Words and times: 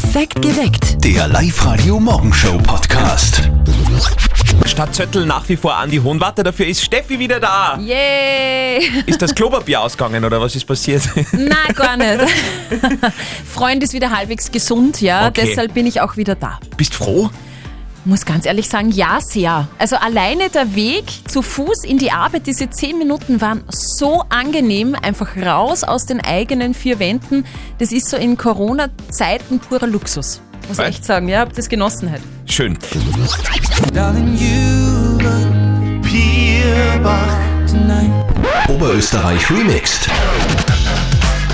Perfekt 0.00 0.40
geweckt. 0.40 1.04
Der 1.04 1.26
Live-Radio-Morgenshow-Podcast. 1.26 3.50
Stadt 4.64 4.94
Zöttl 4.94 5.26
nach 5.26 5.48
wie 5.48 5.56
vor 5.56 5.74
an 5.74 5.90
die 5.90 5.98
Hohenwarte. 5.98 6.44
Dafür 6.44 6.68
ist 6.68 6.84
Steffi 6.84 7.18
wieder 7.18 7.40
da. 7.40 7.76
Yay! 7.80 8.78
Ist 9.06 9.20
das 9.20 9.34
Klopapier 9.34 9.80
ausgegangen 9.80 10.24
oder 10.24 10.40
was 10.40 10.54
ist 10.54 10.66
passiert? 10.66 11.02
Nein, 11.32 11.74
gar 11.74 11.96
nicht. 11.96 12.20
Freund 13.52 13.82
ist 13.82 13.92
wieder 13.92 14.16
halbwegs 14.16 14.52
gesund, 14.52 15.00
ja. 15.00 15.26
Okay. 15.26 15.46
Deshalb 15.48 15.74
bin 15.74 15.84
ich 15.84 16.00
auch 16.00 16.16
wieder 16.16 16.36
da. 16.36 16.60
Bist 16.76 16.94
froh? 16.94 17.28
Muss 18.08 18.24
ganz 18.24 18.46
ehrlich 18.46 18.70
sagen, 18.70 18.90
ja, 18.90 19.18
sehr. 19.20 19.68
Also 19.78 19.96
alleine 19.96 20.48
der 20.48 20.74
Weg 20.74 21.04
zu 21.28 21.42
Fuß 21.42 21.84
in 21.84 21.98
die 21.98 22.10
Arbeit, 22.10 22.46
diese 22.46 22.70
zehn 22.70 22.96
Minuten 22.96 23.42
waren 23.42 23.64
so 23.68 24.24
angenehm. 24.30 24.96
Einfach 25.02 25.36
raus 25.36 25.84
aus 25.84 26.06
den 26.06 26.22
eigenen 26.22 26.72
vier 26.72 27.00
Wänden. 27.00 27.44
Das 27.76 27.92
ist 27.92 28.08
so 28.08 28.16
in 28.16 28.38
Corona-Zeiten 28.38 29.58
purer 29.58 29.86
Luxus. 29.86 30.40
Muss 30.68 30.78
ich 30.78 30.86
echt 30.86 31.04
sagen. 31.04 31.28
Ja, 31.28 31.40
hab 31.40 31.52
das 31.52 31.68
genossen 31.68 32.10
halt. 32.10 32.22
Schön. 32.46 32.78
Oberösterreich 38.68 39.50
remixed. 39.50 40.08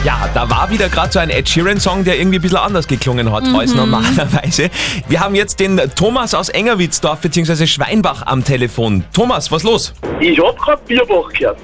Ja, 0.04 0.28
da 0.34 0.50
war 0.50 0.68
wieder 0.68 0.90
gerade 0.90 1.10
so 1.10 1.18
ein 1.18 1.30
Ed 1.30 1.48
Sheeran-Song, 1.48 2.04
der 2.04 2.18
irgendwie 2.18 2.38
ein 2.38 2.42
bisschen 2.42 2.58
anders 2.58 2.86
geklungen 2.86 3.32
hat 3.32 3.44
als 3.56 3.74
normalerweise. 3.74 4.68
Wir 5.08 5.20
haben 5.20 5.34
jetzt 5.34 5.60
den 5.60 5.80
Thomas 5.96 6.34
aus 6.34 6.50
Engerwitzdorf 6.50 7.20
bzw. 7.20 7.66
Schweinbach 7.66 8.20
am 8.26 8.44
Telefon. 8.44 9.04
Thomas, 9.14 9.50
was 9.50 9.62
los? 9.62 9.94
Ich 10.20 10.38
hab 10.38 10.58
grad 10.58 10.84
Bierbach 10.84 11.32
gehört. 11.32 11.56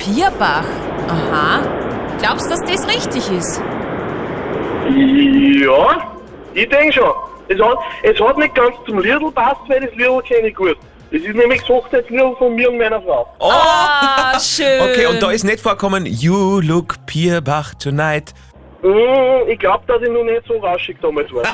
Pierbach. 0.00 0.64
Aha. 1.06 1.60
Glaubst 2.18 2.46
du, 2.46 2.50
dass 2.50 2.60
das 2.62 2.88
richtig 2.88 3.30
ist? 3.30 3.62
Ja, 5.62 6.12
ich 6.54 6.68
denke 6.68 6.92
schon. 6.92 7.12
Es 7.46 7.60
hat, 7.60 7.78
es 8.02 8.20
hat 8.20 8.36
nicht 8.36 8.54
ganz 8.56 8.74
zum 8.84 8.98
Liedl 8.98 9.30
passt, 9.32 9.60
weil 9.68 9.80
das 9.80 9.92
Liedl 9.92 10.20
kenne 10.26 10.48
ich 10.48 10.56
gut. 10.56 10.76
Das 11.14 11.22
ist 11.22 11.36
nämlich 11.36 11.60
das 11.60 11.68
Hochzeitsliedl 11.68 12.34
von 12.36 12.56
mir 12.56 12.68
und 12.68 12.78
meiner 12.78 13.00
Frau. 13.00 13.24
Oh! 13.38 13.48
Ah, 13.48 14.36
schön. 14.40 14.80
Okay, 14.80 15.06
und 15.06 15.22
da 15.22 15.30
ist 15.30 15.44
nicht 15.44 15.60
vorkommen, 15.60 16.06
You 16.06 16.58
look 16.58 16.96
Pierbach 17.06 17.72
tonight. 17.74 18.34
Hm, 18.82 19.48
ich 19.48 19.56
glaube, 19.60 19.84
dass 19.86 20.02
ich 20.02 20.08
noch 20.08 20.24
nicht 20.24 20.42
so 20.48 20.54
rauschig 20.54 20.96
damals 21.00 21.32
war. 21.32 21.44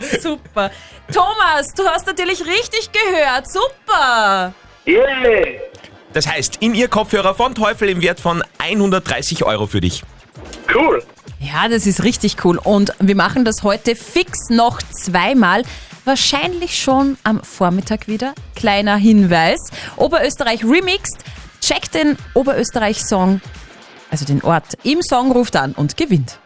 Super. 0.20 0.70
Thomas, 1.10 1.72
du 1.74 1.84
hast 1.86 2.06
natürlich 2.06 2.44
richtig 2.44 2.90
gehört. 2.92 3.50
Super. 3.50 4.52
yeah. 4.86 5.58
Das 6.12 6.30
heißt, 6.30 6.58
in 6.60 6.74
ihr 6.74 6.88
Kopfhörer 6.88 7.34
von 7.34 7.54
Teufel 7.54 7.88
im 7.88 8.02
Wert 8.02 8.20
von 8.20 8.42
130 8.58 9.42
Euro 9.42 9.68
für 9.68 9.80
dich. 9.80 10.02
Cool. 10.74 11.02
Ja, 11.38 11.70
das 11.70 11.86
ist 11.86 12.04
richtig 12.04 12.44
cool. 12.44 12.58
Und 12.62 12.92
wir 12.98 13.16
machen 13.16 13.46
das 13.46 13.62
heute 13.62 13.96
fix 13.96 14.50
noch 14.50 14.82
zweimal. 14.82 15.62
Wahrscheinlich 16.04 16.78
schon 16.78 17.16
am 17.24 17.42
Vormittag 17.42 18.08
wieder. 18.08 18.34
Kleiner 18.54 18.96
Hinweis. 18.96 19.70
Oberösterreich 19.96 20.64
Remixed. 20.64 21.18
Checkt 21.60 21.94
den 21.94 22.16
Oberösterreich-Song, 22.34 23.40
also 24.10 24.24
den 24.24 24.42
Ort, 24.42 24.64
im 24.82 25.02
Song 25.02 25.30
ruft 25.30 25.56
an 25.56 25.72
und 25.72 25.96
gewinnt. 25.96 26.38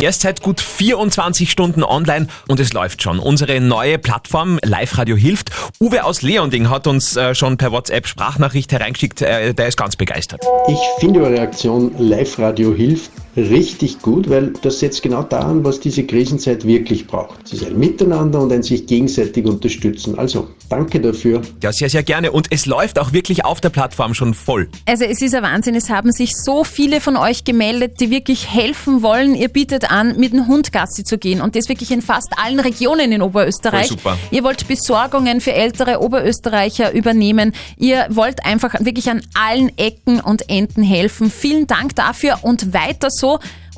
Erst 0.00 0.22
seit 0.22 0.42
gut 0.42 0.60
24 0.60 1.50
Stunden 1.50 1.82
online 1.84 2.28
und 2.48 2.60
es 2.60 2.72
läuft 2.72 3.02
schon. 3.02 3.18
Unsere 3.18 3.60
neue 3.60 3.98
Plattform 3.98 4.58
Live 4.62 4.96
Radio 4.98 5.16
hilft. 5.16 5.50
Uwe 5.80 6.04
aus 6.04 6.22
Leonding 6.22 6.70
hat 6.70 6.86
uns 6.86 7.16
äh, 7.16 7.34
schon 7.34 7.56
per 7.56 7.72
WhatsApp 7.72 8.06
Sprachnachricht 8.06 8.72
hereingeschickt. 8.72 9.22
Äh, 9.22 9.54
der 9.54 9.68
ist 9.68 9.76
ganz 9.76 9.96
begeistert. 9.96 10.42
Ich 10.68 10.78
finde 10.98 11.20
eure 11.20 11.40
Aktion 11.40 11.94
Live-Radio 11.98 12.74
hilft 12.74 13.10
richtig 13.36 14.00
gut, 14.00 14.30
weil 14.30 14.52
das 14.62 14.80
setzt 14.80 15.02
genau 15.02 15.22
daran, 15.22 15.64
was 15.64 15.80
diese 15.80 16.04
Krisenzeit 16.04 16.66
wirklich 16.66 17.06
braucht. 17.06 17.40
Es 17.44 17.52
ist 17.52 17.66
ein 17.66 17.78
Miteinander 17.78 18.40
und 18.40 18.52
ein 18.52 18.62
sich 18.62 18.86
gegenseitig 18.86 19.44
unterstützen. 19.44 20.18
Also, 20.18 20.48
danke 20.68 21.00
dafür. 21.00 21.42
Ja, 21.62 21.72
sehr, 21.72 21.90
sehr 21.90 22.02
gerne. 22.02 22.32
Und 22.32 22.48
es 22.50 22.66
läuft 22.66 22.98
auch 22.98 23.12
wirklich 23.12 23.44
auf 23.44 23.60
der 23.60 23.70
Plattform 23.70 24.14
schon 24.14 24.34
voll. 24.34 24.68
Also 24.86 25.04
es 25.04 25.20
ist 25.20 25.34
ein 25.34 25.42
Wahnsinn, 25.42 25.74
es 25.74 25.90
haben 25.90 26.12
sich 26.12 26.32
so 26.34 26.64
viele 26.64 27.00
von 27.00 27.16
euch 27.16 27.44
gemeldet, 27.44 28.00
die 28.00 28.10
wirklich 28.10 28.52
helfen 28.52 29.02
wollen. 29.02 29.34
Ihr 29.34 29.48
bietet 29.48 29.90
an, 29.90 30.16
mit 30.18 30.32
dem 30.32 30.46
Hund 30.46 30.72
Gassi 30.72 31.04
zu 31.04 31.18
gehen 31.18 31.40
und 31.40 31.56
das 31.56 31.68
wirklich 31.68 31.90
in 31.90 32.02
fast 32.02 32.32
allen 32.42 32.60
Regionen 32.60 33.12
in 33.12 33.22
Oberösterreich. 33.22 33.88
Voll 33.88 33.98
super. 33.98 34.18
Ihr 34.30 34.44
wollt 34.44 34.66
Besorgungen 34.66 35.40
für 35.40 35.52
ältere 35.52 36.00
Oberösterreicher 36.00 36.92
übernehmen. 36.92 37.52
Ihr 37.76 38.06
wollt 38.10 38.44
einfach 38.46 38.74
wirklich 38.80 39.10
an 39.10 39.20
allen 39.34 39.76
Ecken 39.76 40.20
und 40.20 40.48
Enden 40.48 40.82
helfen. 40.82 41.30
Vielen 41.30 41.66
Dank 41.66 41.94
dafür 41.96 42.38
und 42.42 42.72
weiter 42.72 43.08
so. 43.10 43.25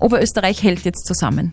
Oberösterreich 0.00 0.62
hält 0.62 0.84
jetzt 0.84 1.06
zusammen. 1.06 1.53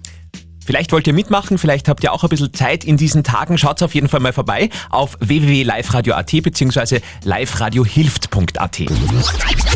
Vielleicht 0.66 0.92
wollt 0.92 1.06
ihr 1.06 1.14
mitmachen, 1.14 1.60
vielleicht 1.60 1.88
habt 1.88 2.04
ihr 2.04 2.12
auch 2.12 2.24
ein 2.24 2.30
bisschen 2.30 2.52
Zeit 2.52 2.84
in 2.84 2.98
diesen 2.98 3.24
Tagen. 3.24 3.58
Schaut 3.60 3.84
auf 3.84 3.94
jeden 3.94 4.10
Fall 4.10 4.20
mal 4.20 4.34
vorbei 4.34 4.72
auf 4.90 5.16
www.liveradio.at 5.20 6.32
bzw. 6.32 7.02
liveradiohilft.at. 7.24 8.82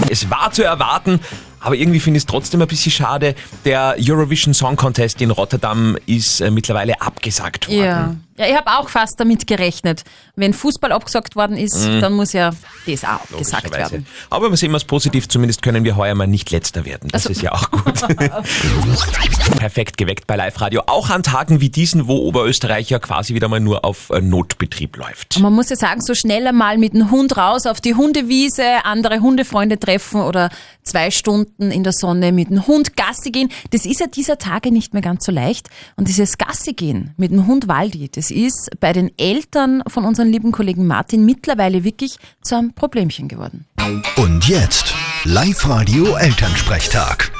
Es 0.09 0.31
war 0.31 0.51
zu 0.51 0.63
erwarten, 0.63 1.19
aber 1.59 1.75
irgendwie 1.75 1.99
finde 1.99 2.17
ich 2.17 2.23
es 2.23 2.25
trotzdem 2.25 2.63
ein 2.63 2.67
bisschen 2.67 2.91
schade. 2.91 3.35
Der 3.65 3.97
Eurovision 3.99 4.55
Song 4.55 4.75
Contest 4.75 5.21
in 5.21 5.29
Rotterdam 5.29 5.95
ist 6.07 6.41
äh, 6.41 6.49
mittlerweile 6.49 6.99
abgesagt 6.99 7.67
worden. 7.67 7.79
Ja. 7.79 8.15
Ja, 8.39 8.45
ich 8.47 8.55
habe 8.55 8.71
auch 8.79 8.87
fast 8.87 9.19
damit 9.19 9.47
gerechnet. 9.47 10.03
Wenn 10.37 10.53
Fußball 10.53 10.93
abgesagt 10.93 11.35
worden 11.35 11.57
ist, 11.57 11.75
dann 11.85 12.13
muss 12.13 12.31
ja 12.31 12.51
das 12.87 13.03
auch 13.03 13.09
abgesagt 13.09 13.69
Mhm. 13.69 13.73
Werden. 13.75 14.05
Aber 14.29 14.49
wir 14.49 14.55
sehen 14.57 14.73
es 14.73 14.85
positiv, 14.85 15.27
zumindest 15.27 15.61
können 15.61 15.83
wir 15.83 15.97
heuer 15.97 16.15
mal 16.15 16.25
nicht 16.25 16.49
letzter 16.49 16.85
werden. 16.85 17.09
Das 17.11 17.27
Also- 17.27 17.31
ist 17.31 17.41
ja 17.41 17.51
auch 17.51 17.69
gut. 17.69 18.01
Perfekt 19.57 19.97
geweckt 19.97 20.25
bei 20.27 20.35
Live 20.37 20.61
Radio. 20.61 20.83
Auch 20.87 21.09
an 21.09 21.23
Tagen 21.23 21.59
wie 21.61 21.69
diesen, 21.69 22.07
wo 22.07 22.15
Oberösterreich 22.17 22.89
ja 22.89 22.99
quasi 22.99 23.33
wieder 23.33 23.47
mal 23.49 23.59
nur 23.59 23.83
auf 23.83 24.09
äh, 24.09 24.21
Notbetrieb 24.21 24.95
läuft. 24.97 25.39
Man 25.39 25.53
muss 25.53 25.69
ja 25.69 25.75
sagen, 25.75 26.01
so 26.01 26.15
schneller 26.15 26.53
mal 26.53 26.77
mit 26.77 26.93
dem 26.93 27.11
Hund 27.11 27.35
raus 27.37 27.65
auf 27.65 27.81
die 27.81 27.95
Hundewiese, 27.95 28.63
andere 28.85 29.19
Hundefreunde 29.19 29.77
treffen 29.79 30.21
oder 30.21 30.49
zwei 30.83 31.11
Stunden 31.11 31.71
in 31.71 31.83
der 31.83 31.93
Sonne 31.93 32.31
mit 32.31 32.49
dem 32.49 32.65
Hund 32.67 32.95
Gassi 32.95 33.31
gehen. 33.31 33.49
Das 33.71 33.85
ist 33.85 33.99
ja 33.99 34.07
dieser 34.07 34.37
Tage 34.37 34.71
nicht 34.71 34.93
mehr 34.93 35.01
ganz 35.01 35.25
so 35.25 35.31
leicht. 35.31 35.69
Und 35.97 36.07
dieses 36.07 36.37
Gassi 36.37 36.73
gehen 36.73 37.13
mit 37.17 37.31
dem 37.31 37.45
Hund 37.47 37.67
Waldi, 37.67 38.09
das 38.09 38.28
ist 38.31 38.69
bei 38.79 38.93
den 38.93 39.11
Eltern 39.17 39.83
von 39.87 40.05
unserem 40.05 40.29
lieben 40.29 40.51
Kollegen 40.51 40.87
Martin 40.87 41.25
mittlerweile 41.25 41.83
wirklich 41.83 42.17
zu 42.41 42.55
einem 42.55 42.73
Problemchen 42.73 43.27
geworden. 43.27 43.65
Und 44.17 44.47
jetzt 44.47 44.93
Live-Radio 45.23 46.15
Elternsprechtag. 46.15 47.31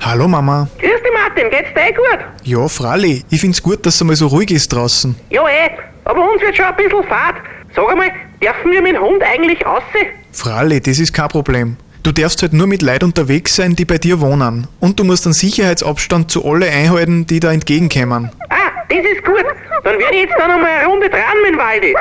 Hallo 0.00 0.26
Mama. 0.26 0.68
Grüß 0.78 0.90
dich 0.90 1.12
Martin, 1.14 1.50
geht's 1.50 1.72
dir 1.74 1.88
eh 1.88 1.92
gut? 1.92 2.18
Ja, 2.44 2.68
Fralli, 2.68 3.24
ich 3.30 3.40
find's 3.40 3.62
gut, 3.62 3.86
dass 3.86 3.94
es 3.94 4.00
einmal 4.00 4.16
so 4.16 4.26
ruhig 4.26 4.50
ist 4.50 4.72
draußen. 4.72 5.14
Ja 5.30 5.48
eh, 5.48 5.70
aber 6.04 6.32
uns 6.32 6.42
wird 6.42 6.56
schon 6.56 6.66
ein 6.66 6.76
bisschen 6.76 7.04
fad. 7.04 7.36
Sag 7.74 7.88
einmal, 7.90 8.10
dürfen 8.42 8.70
wir 8.70 8.82
mit 8.82 8.94
dem 8.96 9.02
Hund 9.02 9.22
eigentlich 9.22 9.64
aussehen? 9.64 10.08
Fralli, 10.32 10.80
das 10.80 10.98
ist 10.98 11.12
kein 11.12 11.28
Problem. 11.28 11.76
Du 12.04 12.10
darfst 12.10 12.42
halt 12.42 12.52
nur 12.52 12.66
mit 12.66 12.82
Leuten 12.82 13.04
unterwegs 13.04 13.54
sein, 13.54 13.76
die 13.76 13.84
bei 13.84 13.96
dir 13.96 14.20
wohnen. 14.20 14.66
Und 14.80 14.98
du 14.98 15.04
musst 15.04 15.24
einen 15.24 15.34
Sicherheitsabstand 15.34 16.32
zu 16.32 16.44
alle 16.44 16.68
einhalten, 16.68 17.28
die 17.28 17.38
da 17.38 17.52
entgegenkommen. 17.52 18.28
Ah, 18.48 18.56
das 18.88 18.98
ist 18.98 19.24
gut. 19.24 19.44
Dann 19.84 19.98
werde 20.00 20.14
ich 20.14 20.22
jetzt 20.22 20.34
dann 20.36 20.50
einmal 20.50 20.70
eine 20.70 20.88
Runde 20.88 21.08
dran 21.08 21.20
mit 21.48 21.56
Waldi. 21.56 21.94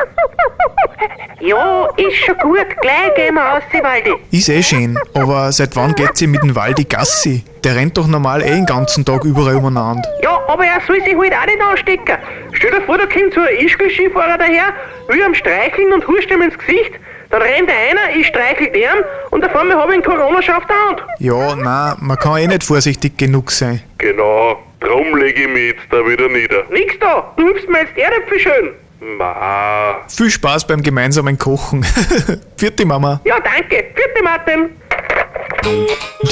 Ja, 1.40 1.88
ist 1.98 2.16
schon 2.26 2.36
gut. 2.40 2.66
Gleich 2.82 3.14
gehen 3.16 3.36
wir 3.36 3.54
aus, 3.54 3.64
Waldi. 3.82 4.14
Ist 4.32 4.50
eh 4.50 4.64
schön, 4.64 4.98
aber 5.14 5.52
seit 5.52 5.76
wann 5.76 5.94
geht 5.94 6.18
sie 6.18 6.26
mit 6.26 6.42
dem 6.42 6.56
Waldi 6.56 6.84
Gassi? 6.84 7.44
Der 7.64 7.76
rennt 7.76 7.96
doch 7.96 8.08
normal 8.08 8.42
eh 8.42 8.50
den 8.50 8.66
ganzen 8.66 9.06
Tag 9.06 9.24
überall 9.24 9.56
umeinander. 9.56 10.08
Ja, 10.24 10.40
aber 10.48 10.66
er 10.66 10.82
soll 10.88 11.00
sich 11.04 11.16
halt 11.16 11.34
auch 11.34 11.46
nicht 11.46 11.62
anstecken. 11.62 12.18
Stell 12.54 12.72
dir 12.72 12.82
vor, 12.82 12.98
da 12.98 13.06
kommt 13.06 13.34
so 13.36 13.42
ein 13.42 13.66
Ischgl-Skifahrer 13.66 14.38
daher, 14.40 14.74
will 15.08 15.24
am 15.24 15.36
streicheln 15.36 15.94
und 15.94 16.08
huscht 16.08 16.32
ihm 16.32 16.42
ins 16.42 16.58
Gesicht. 16.58 16.94
Dann 17.32 17.42
rennt 17.42 17.70
einer, 17.70 18.16
ich 18.20 18.28
streichel 18.28 18.68
dem 18.72 19.04
und 19.30 19.46
auf 19.46 19.56
einmal 19.56 19.78
hab 19.78 19.88
ich 19.88 19.94
einen 19.94 20.04
Corona 20.04 20.42
schon 20.42 20.56
auf 20.56 20.66
der 20.68 20.76
Hand. 20.88 21.04
Ja, 21.20 21.56
na, 21.56 21.96
man 22.00 22.18
kann 22.18 22.38
eh 22.38 22.48
nicht 22.48 22.64
vorsichtig 22.64 23.18
genug 23.18 23.52
sein. 23.52 23.82
Genau, 23.98 24.62
drum 24.82 25.16
lege 25.16 25.44
ich 25.44 25.48
mich 25.48 25.68
jetzt 25.74 25.84
da 25.90 25.98
wieder 26.06 26.28
nieder. 26.28 26.64
Nix 26.70 26.96
da, 27.00 27.32
du 27.38 27.48
hüpfst 27.48 27.70
mir 27.70 27.80
jetzt 27.80 27.98
Erdäpfel 27.98 28.40
schön. 28.40 28.70
Ma, 29.18 29.96
Viel 30.10 30.30
Spaß 30.30 30.68
beim 30.68 30.84
gemeinsamen 30.84 31.38
Kochen. 31.38 31.84
Vierte 32.58 32.86
Mama. 32.86 33.20
Ja, 33.24 33.40
danke. 33.40 33.86
Vierte 33.96 34.24
Martin. 34.24 34.70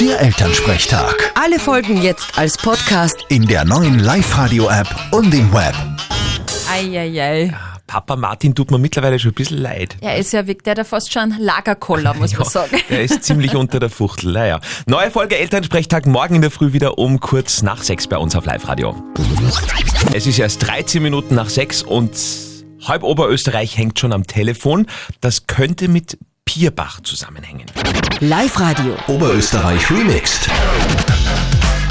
Der 0.00 0.20
Elternsprechtag. 0.20 1.32
Alle 1.34 1.58
Folgen 1.58 1.96
jetzt 2.00 2.38
als 2.38 2.56
Podcast. 2.56 3.24
In 3.28 3.46
der 3.46 3.64
neuen 3.64 3.98
Live-Radio-App 3.98 4.86
und 5.12 5.34
im 5.34 5.52
Web. 5.52 5.74
Eieiei. 6.72 7.52
Papa 7.90 8.14
Martin 8.14 8.54
tut 8.54 8.70
mir 8.70 8.78
mittlerweile 8.78 9.18
schon 9.18 9.32
ein 9.32 9.34
bisschen 9.34 9.58
leid. 9.58 9.96
Ja, 10.00 10.12
ist 10.12 10.32
ja 10.32 10.46
wirklich, 10.46 10.62
der 10.62 10.70
hat 10.72 10.78
ja 10.78 10.84
fast 10.84 11.12
schon 11.12 11.34
Lagerkoller, 11.40 12.14
muss 12.14 12.32
man 12.38 12.48
sagen. 12.48 12.78
Der 12.88 13.02
ist 13.02 13.24
ziemlich 13.24 13.56
unter 13.56 13.80
der 13.80 13.90
Fuchtel. 13.90 14.32
Naja. 14.32 14.60
Neue 14.86 15.10
Folge 15.10 15.36
Elternsprechtag 15.36 16.06
morgen 16.06 16.36
in 16.36 16.40
der 16.40 16.52
Früh 16.52 16.72
wieder 16.72 16.98
um 16.98 17.18
kurz 17.18 17.62
nach 17.62 17.82
sechs 17.82 18.06
bei 18.06 18.16
uns 18.16 18.36
auf 18.36 18.44
Live-Radio. 18.46 18.94
Es 20.14 20.28
ist 20.28 20.38
erst 20.38 20.64
13 20.68 21.02
Minuten 21.02 21.34
nach 21.34 21.50
sechs 21.50 21.82
und 21.82 22.12
halb 22.86 23.02
Oberösterreich 23.02 23.76
hängt 23.76 23.98
schon 23.98 24.12
am 24.12 24.24
Telefon. 24.24 24.86
Das 25.20 25.48
könnte 25.48 25.88
mit 25.88 26.16
Pierbach 26.44 27.00
zusammenhängen. 27.00 27.66
Live-Radio. 28.20 28.94
Oberösterreich 29.08 29.90
remixed. 29.90 30.48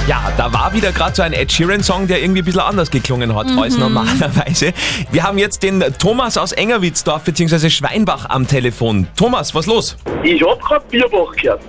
Ja, 0.10 0.34
da 0.38 0.52
war 0.52 0.74
wieder 0.74 0.92
gerade 0.92 1.14
so 1.14 1.22
ein 1.22 1.34
Ed 1.34 1.52
Sheeran-Song, 1.52 2.08
der 2.08 2.20
irgendwie 2.20 2.42
ein 2.42 2.46
bisschen 2.46 2.62
anders 2.62 2.90
geklungen 2.90 3.36
hat 3.36 3.46
als 3.56 3.78
normalerweise. 3.78 4.74
Wir 5.12 5.22
haben 5.22 5.38
jetzt 5.38 5.62
den 5.62 5.84
Thomas 6.00 6.36
aus 6.36 6.52
Engerwitzdorf 6.52 7.26
bzw. 7.26 7.70
Schweinbach 7.70 8.28
am 8.28 8.48
Telefon. 8.48 9.06
Thomas, 9.16 9.54
was 9.54 9.68
los? 9.68 9.98
Ich 10.24 10.42
hab 10.42 10.60
grad 10.62 10.90
Bierbach 10.90 11.32
gehört. 11.36 11.62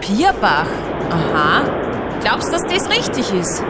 Bierbach. 0.00 0.68
Aha. 1.10 1.64
Glaubst 2.20 2.46
du, 2.46 2.52
dass 2.52 2.62
das 2.62 2.88
richtig 2.90 3.28
ist? 3.32 3.64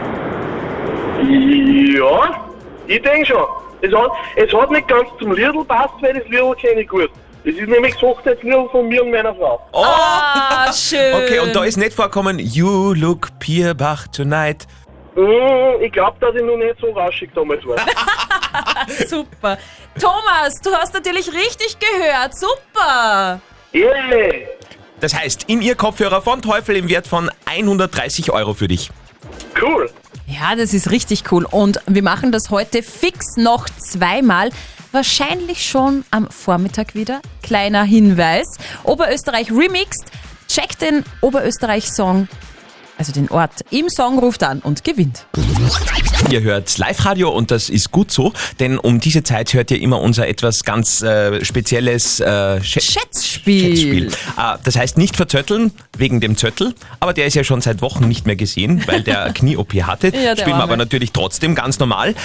Ja, 1.97 2.45
ich 2.85 3.01
denke 3.01 3.25
schon. 3.25 3.43
Es 3.81 3.91
hat, 3.91 4.11
es 4.35 4.53
hat 4.53 4.69
nicht 4.69 4.87
ganz 4.87 5.09
zum 5.17 5.31
Liedl 5.31 5.65
passt, 5.67 5.95
weil 6.01 6.13
das 6.13 6.25
Liedl 6.25 6.53
kenne 6.61 6.81
ich 6.81 6.87
gut. 6.87 7.09
Das 7.43 7.55
ist 7.55 7.67
nämlich 7.67 7.93
das 7.93 8.01
Hochzeitsliedl 8.01 8.67
von 8.69 8.87
mir 8.87 9.03
und 9.03 9.11
meiner 9.11 9.33
Frau. 9.33 9.59
Oh! 9.71 9.83
Ah, 9.83 10.71
schön. 10.73 11.13
Okay, 11.15 11.39
und 11.39 11.55
da 11.55 11.63
ist 11.63 11.77
nicht 11.77 11.93
vorkommen, 11.93 12.37
You 12.37 12.93
look 12.93 13.29
Bierbach 13.39 14.07
tonight. 14.07 14.67
Hm, 15.15 15.81
ich 15.81 15.91
glaube, 15.91 16.17
dass 16.19 16.35
ich 16.35 16.43
noch 16.43 16.57
nicht 16.57 16.75
so 16.79 16.87
rauschig 16.91 17.29
damals 17.33 17.65
war. 17.65 17.77
Super. 19.07 19.57
Thomas, 19.99 20.61
du 20.61 20.71
hast 20.71 20.93
natürlich 20.93 21.27
richtig 21.33 21.77
gehört. 21.79 22.35
Super. 22.35 23.41
yeah. 23.73 24.47
Das 24.99 25.13
heißt, 25.13 25.45
in 25.47 25.61
ihr 25.61 25.75
Kopfhörer 25.75 26.21
von 26.21 26.41
Teufel 26.41 26.75
im 26.75 26.89
Wert 26.89 27.07
von 27.07 27.29
130 27.45 28.31
Euro 28.31 28.53
für 28.53 28.67
dich. 28.67 28.91
Cool. 29.61 29.89
Ja, 30.27 30.55
das 30.55 30.73
ist 30.73 30.91
richtig 30.91 31.31
cool. 31.31 31.45
Und 31.49 31.79
wir 31.87 32.03
machen 32.03 32.31
das 32.31 32.49
heute 32.49 32.83
fix 32.83 33.37
noch 33.37 33.67
zweimal. 33.69 34.51
Wahrscheinlich 34.91 35.65
schon 35.65 36.03
am 36.09 36.27
Vormittag 36.31 36.95
wieder. 36.95 37.21
Kleiner 37.43 37.83
Hinweis. 37.83 38.47
Oberösterreich 38.83 39.51
Remixed. 39.51 40.05
Checkt 40.47 40.81
den 40.81 41.03
Oberösterreich-Song, 41.21 42.27
also 42.97 43.13
den 43.13 43.29
Ort, 43.29 43.51
im 43.69 43.87
Song 43.87 44.17
ruft 44.17 44.41
an 44.41 44.59
und 44.59 44.83
gewinnt. 44.83 45.27
Ihr 46.31 46.41
hört 46.41 46.75
Live-Radio 46.79 47.29
und 47.29 47.51
das 47.51 47.69
ist 47.69 47.91
gut 47.91 48.11
so, 48.11 48.33
denn 48.59 48.79
um 48.79 48.99
diese 48.99 49.21
Zeit 49.21 49.53
hört 49.53 49.69
ihr 49.69 49.79
immer 49.79 50.01
unser 50.01 50.27
etwas 50.27 50.63
ganz 50.63 51.03
äh, 51.03 51.45
spezielles 51.45 52.19
äh, 52.19 52.61
Schä 52.63 52.81
Schätzspiel. 52.81 53.77
Schätzspiel. 53.77 54.07
Äh, 54.07 54.57
das 54.63 54.75
heißt 54.75 54.97
nicht 54.97 55.15
verzötteln 55.15 55.71
wegen 55.97 56.19
dem 56.19 56.35
Zöttel, 56.35 56.73
aber 56.99 57.13
der 57.13 57.27
ist 57.27 57.35
ja 57.35 57.43
schon 57.43 57.61
seit 57.61 57.81
Wochen 57.83 58.07
nicht 58.07 58.25
mehr 58.25 58.35
gesehen, 58.35 58.83
weil 58.87 59.03
der 59.03 59.31
Knie-OP 59.33 59.73
hatte. 59.83 60.11
der 60.11 60.35
Spielen 60.35 60.57
wir 60.57 60.63
aber 60.63 60.77
natürlich 60.77 61.11
trotzdem 61.11 61.53
ganz 61.53 61.77
normal. 61.77 62.15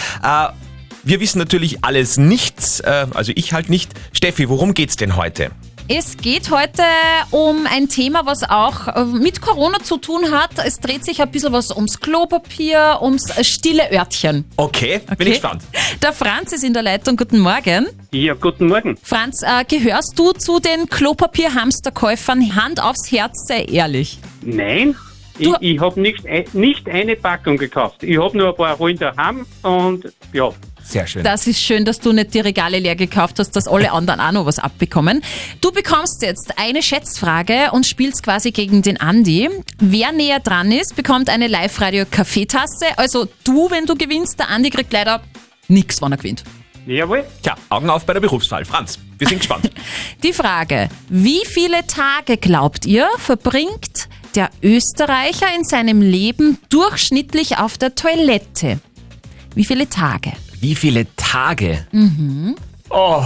Äh, 1.04 1.08
wir 1.08 1.20
wissen 1.20 1.38
natürlich 1.38 1.84
alles 1.84 2.16
nichts, 2.16 2.80
äh, 2.80 3.06
also 3.14 3.32
ich 3.34 3.52
halt 3.52 3.68
nicht. 3.70 3.92
Steffi, 4.12 4.48
worum 4.48 4.74
geht's 4.74 4.96
denn 4.96 5.16
heute? 5.16 5.50
Es 5.86 6.16
geht 6.16 6.50
heute 6.50 6.82
um 7.30 7.66
ein 7.70 7.90
Thema, 7.90 8.24
was 8.24 8.42
auch 8.42 8.88
äh, 8.88 9.04
mit 9.04 9.42
Corona 9.42 9.80
zu 9.82 9.98
tun 9.98 10.30
hat. 10.30 10.52
Es 10.64 10.80
dreht 10.80 11.04
sich 11.04 11.20
ein 11.20 11.30
bisschen 11.30 11.52
was 11.52 11.70
ums 11.70 12.00
Klopapier, 12.00 13.00
ums 13.02 13.28
äh, 13.36 13.44
stille 13.44 13.92
Örtchen. 13.92 14.46
Okay, 14.56 15.00
bin 15.00 15.12
Okay. 15.12 15.22
ich 15.24 15.28
gespannt. 15.32 15.62
Der 16.02 16.14
Franz 16.14 16.52
ist 16.54 16.64
in 16.64 16.72
der 16.72 16.82
Leitung. 16.82 17.18
Guten 17.18 17.38
Morgen. 17.38 17.86
Ja, 18.12 18.32
guten 18.32 18.68
Morgen. 18.68 18.96
Franz, 19.02 19.42
äh, 19.42 19.62
gehörst 19.68 20.18
du 20.18 20.32
zu 20.32 20.58
den 20.58 20.88
Klopapierhamsterkäufern? 20.88 22.56
Hand 22.56 22.82
aufs 22.82 23.12
Herz, 23.12 23.46
sei 23.46 23.64
ehrlich. 23.64 24.18
Nein, 24.40 24.96
ich, 25.38 25.48
Du- 25.48 25.56
ich 25.60 25.78
habe 25.80 26.00
nicht, 26.00 26.26
ein- 26.26 26.44
nicht 26.54 26.88
eine 26.88 27.14
Packung 27.14 27.58
gekauft. 27.58 28.02
Ich 28.02 28.18
habe 28.18 28.38
nur 28.38 28.48
ein 28.48 28.56
paar 28.56 28.74
Rollen 28.76 28.96
daheim 28.96 29.44
und 29.62 30.10
ja, 30.32 30.48
Sehr 30.84 31.06
schön. 31.06 31.24
Das 31.24 31.46
ist 31.46 31.60
schön, 31.60 31.84
dass 31.84 31.98
du 31.98 32.12
nicht 32.12 32.34
die 32.34 32.40
Regale 32.40 32.78
leer 32.78 32.94
gekauft 32.94 33.38
hast, 33.38 33.52
dass 33.52 33.66
alle 33.66 33.90
anderen 33.92 34.20
auch 34.20 34.32
noch 34.32 34.46
was 34.46 34.58
abbekommen. 34.58 35.22
Du 35.60 35.72
bekommst 35.72 36.22
jetzt 36.22 36.58
eine 36.58 36.82
Schätzfrage 36.82 37.70
und 37.72 37.86
spielst 37.86 38.22
quasi 38.22 38.52
gegen 38.52 38.82
den 38.82 39.00
Andi. 39.00 39.48
Wer 39.78 40.12
näher 40.12 40.40
dran 40.40 40.70
ist, 40.70 40.94
bekommt 40.94 41.30
eine 41.30 41.48
Live-Radio-Kaffeetasse. 41.48 42.86
Also 42.98 43.26
du, 43.44 43.70
wenn 43.70 43.86
du 43.86 43.94
gewinnst, 43.96 44.38
der 44.38 44.48
Andi 44.50 44.70
kriegt 44.70 44.92
leider 44.92 45.22
nix, 45.68 46.00
wenn 46.02 46.12
er 46.12 46.18
gewinnt. 46.18 46.44
jawohl. 46.86 47.24
Tja, 47.42 47.54
Augen 47.70 47.88
auf 47.88 48.04
bei 48.04 48.12
der 48.12 48.20
Berufswahl. 48.20 48.64
Franz, 48.64 48.98
wir 49.18 49.26
sind 49.26 49.38
gespannt. 49.38 49.70
Die 50.22 50.32
Frage, 50.34 50.88
wie 51.08 51.42
viele 51.46 51.86
Tage 51.86 52.36
glaubt 52.36 52.84
ihr, 52.84 53.08
verbringt 53.18 54.08
der 54.34 54.50
Österreicher 54.62 55.46
in 55.56 55.64
seinem 55.64 56.02
Leben 56.02 56.58
durchschnittlich 56.68 57.56
auf 57.58 57.78
der 57.78 57.94
Toilette? 57.94 58.80
Wie 59.54 59.64
viele 59.64 59.88
Tage? 59.88 60.32
Wie 60.64 60.74
viele 60.74 61.06
Tage? 61.16 61.86
Oh. 62.88 63.22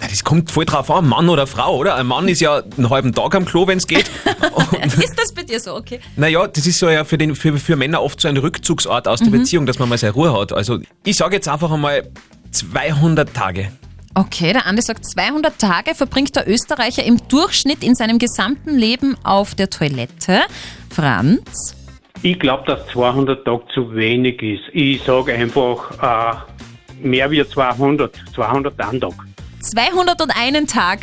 Na, 0.00 0.08
Das 0.10 0.24
kommt 0.24 0.50
voll 0.50 0.64
drauf 0.64 0.90
an, 0.90 1.06
Mann 1.06 1.28
oder 1.28 1.46
Frau, 1.46 1.76
oder? 1.76 1.94
Ein 1.94 2.08
Mann 2.08 2.26
ist 2.26 2.40
ja 2.40 2.60
einen 2.76 2.90
halben 2.90 3.14
Tag 3.14 3.36
am 3.36 3.44
Klo, 3.44 3.68
wenn 3.68 3.78
es 3.78 3.86
geht. 3.86 4.10
Ist 4.98 5.14
das 5.16 5.32
bei 5.32 5.44
dir 5.44 5.60
so, 5.60 5.76
okay? 5.76 6.00
naja, 6.16 6.48
das 6.48 6.66
ist 6.66 6.80
so 6.80 6.88
ja 6.90 7.04
für, 7.04 7.18
den, 7.18 7.36
für, 7.36 7.56
für 7.58 7.76
Männer 7.76 8.02
oft 8.02 8.20
so 8.20 8.26
ein 8.26 8.36
Rückzugsort 8.36 9.06
aus 9.06 9.20
der 9.20 9.30
Beziehung, 9.30 9.64
dass 9.64 9.78
man 9.78 9.88
mal 9.88 9.96
seine 9.96 10.12
Ruhe 10.12 10.36
hat. 10.36 10.52
Also 10.52 10.80
ich 11.04 11.16
sage 11.16 11.36
jetzt 11.36 11.46
einfach 11.46 11.70
einmal 11.70 12.10
200 12.50 13.32
Tage. 13.32 13.70
Okay, 14.14 14.52
der 14.52 14.66
Andi 14.66 14.82
sagt, 14.82 15.06
200 15.06 15.56
Tage 15.56 15.94
verbringt 15.94 16.34
der 16.34 16.48
Österreicher 16.48 17.04
im 17.04 17.18
Durchschnitt 17.28 17.84
in 17.84 17.94
seinem 17.94 18.18
gesamten 18.18 18.76
Leben 18.76 19.16
auf 19.22 19.54
der 19.54 19.70
Toilette. 19.70 20.40
Franz? 20.90 21.76
Ich 22.24 22.38
glaube, 22.40 22.64
dass 22.66 22.86
200 22.88 23.44
Tage 23.44 23.64
zu 23.74 23.94
wenig 23.94 24.40
ist. 24.42 24.62
Ich 24.72 25.02
sage 25.02 25.34
einfach 25.34 25.90
äh, 27.02 27.06
mehr 27.06 27.30
wie 27.30 27.46
200. 27.46 28.14
200 28.34 28.80
am 28.80 28.98
Tag. 28.98 29.12
201 29.60 30.72
Tag. 30.72 31.00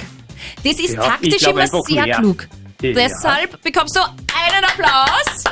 Das 0.63 0.79
ist 0.79 0.95
Ja, 0.95 1.01
taktisch 1.03 1.43
immer 1.43 1.67
sehr 1.67 2.05
mehr. 2.05 2.15
klug. 2.17 2.47
Ja. 2.81 2.93
Deshalb 2.93 3.61
bekommst 3.61 3.95
du 3.95 3.99
einen 4.01 4.63
Applaus. 4.65 5.43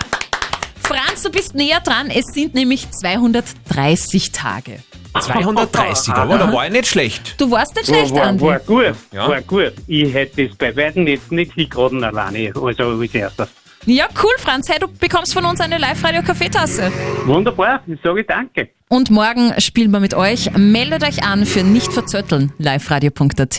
Franz, 0.82 1.22
du 1.22 1.30
bist 1.30 1.54
näher 1.54 1.82
dran. 1.82 2.10
Es 2.10 2.26
sind 2.34 2.56
nämlich 2.56 2.90
230 2.90 4.32
Tage. 4.32 4.80
230, 5.20 6.14
aber 6.16 6.40
da 6.40 6.52
war 6.52 6.66
ich 6.66 6.72
nicht 6.72 6.88
schlecht. 6.88 7.40
Du 7.40 7.52
warst 7.52 7.76
nicht 7.76 7.90
War, 7.90 7.96
schlecht, 7.96 8.16
war, 8.16 8.24
Andi. 8.24 8.44
war 8.44 8.60
gut, 8.60 8.96
Ja. 9.12 9.28
war 9.30 9.42
gut. 9.42 9.74
Ich 9.86 10.12
hätte 10.12 10.48
das 10.48 10.58
bei 10.58 10.76
weitem 10.76 11.06
jetzt 11.06 11.32
nicht 11.32 11.54
hingeraten 11.54 12.04
alleine, 12.04 12.52
also 12.56 12.84
als 13.00 13.14
erstes. 13.14 13.50
Ja, 13.86 14.08
cool, 14.22 14.32
Franz. 14.40 14.70
Hey, 14.70 14.78
du 14.80 14.88
bekommst 14.88 15.34
von 15.34 15.46
uns 15.46 15.62
eine 15.62 15.78
Live-Radio-Kaffeetasse. 15.78 16.92
Wunderbar, 17.26 17.82
ich 17.88 18.00
sage 18.04 18.24
danke. 18.24 18.70
Und 18.90 19.10
morgen 19.10 19.54
spielen 19.60 19.92
wir 19.92 20.00
mit 20.00 20.14
euch. 20.14 20.52
Meldet 20.58 21.04
euch 21.04 21.24
an 21.24 21.46
für 21.46 21.64
nicht 21.64 21.94
verzötteln. 21.94 22.52
liveradio.at. 22.58 23.58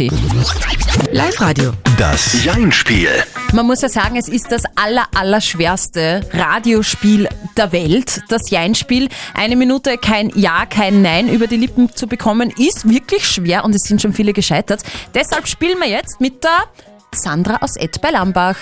Live-Radio. 1.13 1.73
Das 1.97 2.45
Jein-Spiel. 2.45 3.09
Man 3.53 3.67
muss 3.67 3.81
ja 3.81 3.89
sagen, 3.89 4.17
es 4.17 4.29
ist 4.29 4.51
das 4.53 4.65
aller, 4.77 5.07
allerschwerste 5.17 6.23
Radiospiel 6.33 7.29
der 7.57 7.73
Welt, 7.73 8.23
das 8.29 8.51
Jein-Spiel. 8.51 9.09
Eine 9.35 9.57
Minute 9.57 9.99
kein 9.99 10.31
Ja, 10.35 10.67
kein 10.67 11.03
Nein 11.03 11.29
über 11.29 11.47
die 11.47 11.57
Lippen 11.57 11.95
zu 11.95 12.07
bekommen, 12.07 12.51
ist 12.59 12.89
wirklich 12.89 13.27
schwer 13.27 13.65
und 13.65 13.75
es 13.75 13.83
sind 13.83 14.03
schon 14.03 14.13
viele 14.13 14.33
gescheitert. 14.33 14.83
Deshalb 15.15 15.47
spielen 15.49 15.79
wir 15.79 15.89
jetzt 15.89 16.21
mit 16.21 16.45
der 16.45 16.65
Sandra 17.13 17.57
aus 17.61 17.77
Ed 17.77 18.01
bei 18.01 18.11
Lambach. 18.11 18.57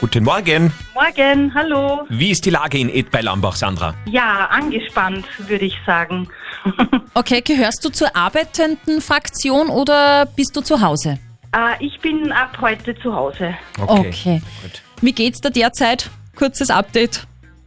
Guten 0.00 0.24
Morgen. 0.24 0.72
Morgen, 0.92 1.54
hallo. 1.54 2.04
Wie 2.08 2.30
ist 2.30 2.44
die 2.44 2.50
Lage 2.50 2.78
in 2.78 2.88
Ed 2.88 3.10
bei 3.10 3.20
Lambach, 3.20 3.54
Sandra? 3.54 3.94
Ja, 4.06 4.46
angespannt, 4.46 5.24
würde 5.38 5.64
ich 5.64 5.76
sagen. 5.86 6.28
Okay, 7.16 7.42
gehörst 7.42 7.84
du 7.84 7.90
zur 7.90 8.16
arbeitenden 8.16 9.00
Fraktion 9.00 9.68
oder 9.68 10.26
bist 10.26 10.56
du 10.56 10.62
zu 10.62 10.80
Hause? 10.80 11.20
Äh, 11.54 11.84
ich 11.84 12.00
bin 12.00 12.32
ab 12.32 12.58
heute 12.60 12.98
zu 12.98 13.14
Hause. 13.14 13.54
Okay. 13.80 14.42
Wie 15.00 15.12
geht's 15.12 15.40
dir 15.40 15.52
derzeit? 15.52 16.10
Kurzes 16.34 16.70
Update. 16.70 17.24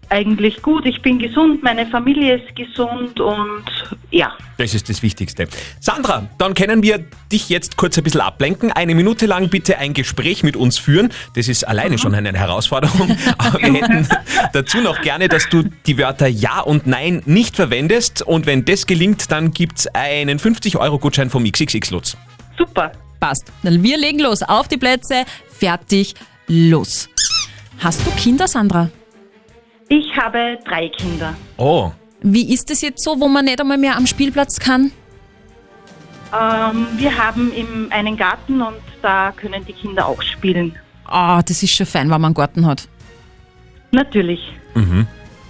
Eigentlich 0.10 0.62
gut, 0.62 0.86
ich 0.86 1.02
bin 1.02 1.20
gesund, 1.20 1.64
meine 1.64 1.86
Familie 1.86 2.38
ist 2.38 2.56
gesund 2.56 3.20
und 3.20 3.64
ja. 4.10 4.32
Das 4.58 4.74
ist 4.74 4.90
das 4.90 5.04
Wichtigste. 5.04 5.48
Sandra, 5.82 6.30
dann 6.38 6.54
können 6.54 6.82
wir 6.82 7.04
dich 7.32 7.50
jetzt 7.50 7.76
kurz 7.76 7.98
ein 7.98 8.06
bisschen 8.06 8.22
ablenken. 8.22 8.72
Eine 8.72 8.96
Minute 8.96 9.26
lang 9.26 9.50
bitte 9.50 9.78
ein 9.78 9.94
Gespräch 9.94 10.44
mit 10.44 10.56
uns 10.56 10.80
führen. 10.80 11.12
Das 11.36 11.50
ist 11.50 11.68
alleine 11.68 11.98
schon 11.98 12.16
eine 12.16 12.32
Herausforderung. 12.32 13.18
Aber 13.38 13.62
wir 13.62 13.74
hätten 13.74 14.08
dazu 14.54 14.80
noch 14.80 15.02
gerne, 15.02 15.28
dass 15.28 15.50
du 15.50 15.64
die 15.86 15.98
Wörter 15.98 16.28
Ja 16.28 16.62
und 16.62 16.88
Nein 16.88 17.22
nicht 17.26 17.58
verwendest. 17.58 18.22
Und 18.22 18.46
wenn 18.46 18.64
das 18.64 18.88
gelingt, 18.88 19.30
dann 19.32 19.52
gibt's 19.52 19.88
einen 19.88 20.40
50-Euro-Gutschein 20.40 21.30
vom 21.30 21.44
XXX 21.44 21.92
Lutz. 21.92 22.18
Super. 22.58 22.94
Passt. 23.20 23.52
Dann 23.64 23.84
wir 23.84 23.98
legen 23.98 24.20
los. 24.20 24.42
Auf 24.42 24.70
die 24.70 24.78
Plätze. 24.78 25.26
Fertig. 25.50 26.16
Los. 26.48 27.10
Hast 27.80 28.06
du 28.08 28.12
Kinder, 28.12 28.48
Sandra? 28.48 28.90
Ich 29.90 30.16
habe 30.18 30.58
drei 30.66 30.90
Kinder. 30.90 31.36
Oh, 31.58 31.92
Wie 32.22 32.54
ist 32.54 32.70
es 32.72 32.82
jetzt 32.82 33.04
so, 33.04 33.20
wo 33.20 33.28
man 33.28 33.46
nicht 33.46 33.62
einmal 33.62 33.78
mehr 33.78 33.96
am 33.96 34.08
Spielplatz 34.08 34.60
kann? 34.60 34.92
Ähm, 36.34 36.88
wir 36.98 37.18
haben 37.18 37.54
im, 37.54 37.88
einen 37.92 38.18
Garten 38.18 38.62
und 38.62 38.76
da 39.02 39.32
können 39.32 39.64
die 39.66 39.74
Kinder 39.74 40.06
auch 40.06 40.22
spielen. 40.22 40.76
Ah, 41.06 41.42
das 41.42 41.64
ist 41.64 41.74
schon 41.74 41.86
fein, 41.86 42.04
wenn 42.04 42.22
man 42.22 42.26
einen 42.26 42.34
Garten 42.34 42.66
hat. 42.66 42.88
Natürlich. 43.92 44.42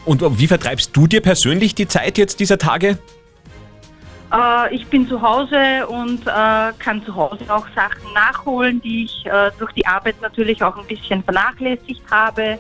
und 0.06 0.22
wie 0.40 0.48
vertreibst 0.48 0.96
du 0.96 1.08
dir 1.08 1.22
persönlich 1.22 1.74
die 1.74 1.88
Zeit 1.88 2.18
jetzt 2.20 2.40
dieser 2.40 2.60
Tage? 2.60 3.00
Äh, 4.32 4.76
ich 4.76 4.86
bin 4.88 5.08
zu 5.08 5.22
Hause 5.22 5.88
und 5.88 6.28
äh, 6.28 6.74
kann 6.80 7.04
zu 7.06 7.16
Hause 7.16 7.44
auch 7.50 7.66
Sachen 7.76 8.14
nachholen, 8.14 8.82
die 8.82 9.06
ich 9.06 9.26
äh, 9.26 9.52
durch 9.58 9.72
die 9.74 9.86
Arbeit 9.86 10.22
natürlich 10.22 10.62
auch 10.62 10.78
ein 10.78 10.86
bisschen 10.86 11.24
vernachlässigt 11.24 12.04
habe. 12.12 12.60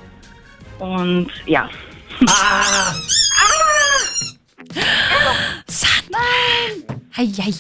Und 0.79 1.27
ja, 1.45 1.69
Ah, 2.27 2.93
Eieiei. 7.15 7.53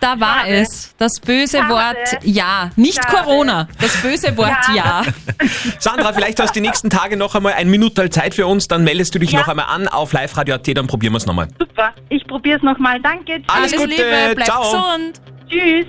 Da 0.00 0.20
war 0.20 0.46
es. 0.46 0.94
Das 0.98 1.18
böse 1.18 1.58
Schade. 1.58 1.70
Wort 1.74 2.18
Ja. 2.22 2.70
Nicht 2.76 3.02
Schade. 3.02 3.16
Corona. 3.24 3.68
Das 3.80 3.96
böse 4.00 4.36
Wort 4.36 4.56
Ja. 4.74 5.02
Sandra, 5.80 6.12
vielleicht 6.12 6.38
hast 6.40 6.50
du 6.50 6.60
die 6.60 6.66
nächsten 6.66 6.88
Tage 6.88 7.16
noch 7.16 7.34
einmal 7.34 7.54
ein 7.54 7.68
Minutal 7.68 8.08
Zeit 8.10 8.34
für 8.34 8.46
uns, 8.46 8.68
dann 8.68 8.84
meldest 8.84 9.14
du 9.14 9.18
dich 9.18 9.32
Ja. 9.32 9.40
noch 9.40 9.48
einmal 9.48 9.66
an 9.66 9.88
auf 9.88 10.12
liveradio.at, 10.12 10.76
dann 10.76 10.86
probieren 10.86 11.12
wir 11.14 11.18
es 11.18 11.26
nochmal. 11.26 11.48
Super. 11.58 11.92
Ich 12.10 12.24
probiere 12.28 12.58
es 12.58 12.62
nochmal. 12.62 13.00
Danke. 13.00 13.42
Alles 13.48 13.72
Alles 13.72 13.76
Gute, 13.76 13.88
Liebe, 13.88 14.32
bleib 14.36 14.46
ciao. 14.46 14.62
gesund. 14.62 15.20
Tschüss. 15.48 15.86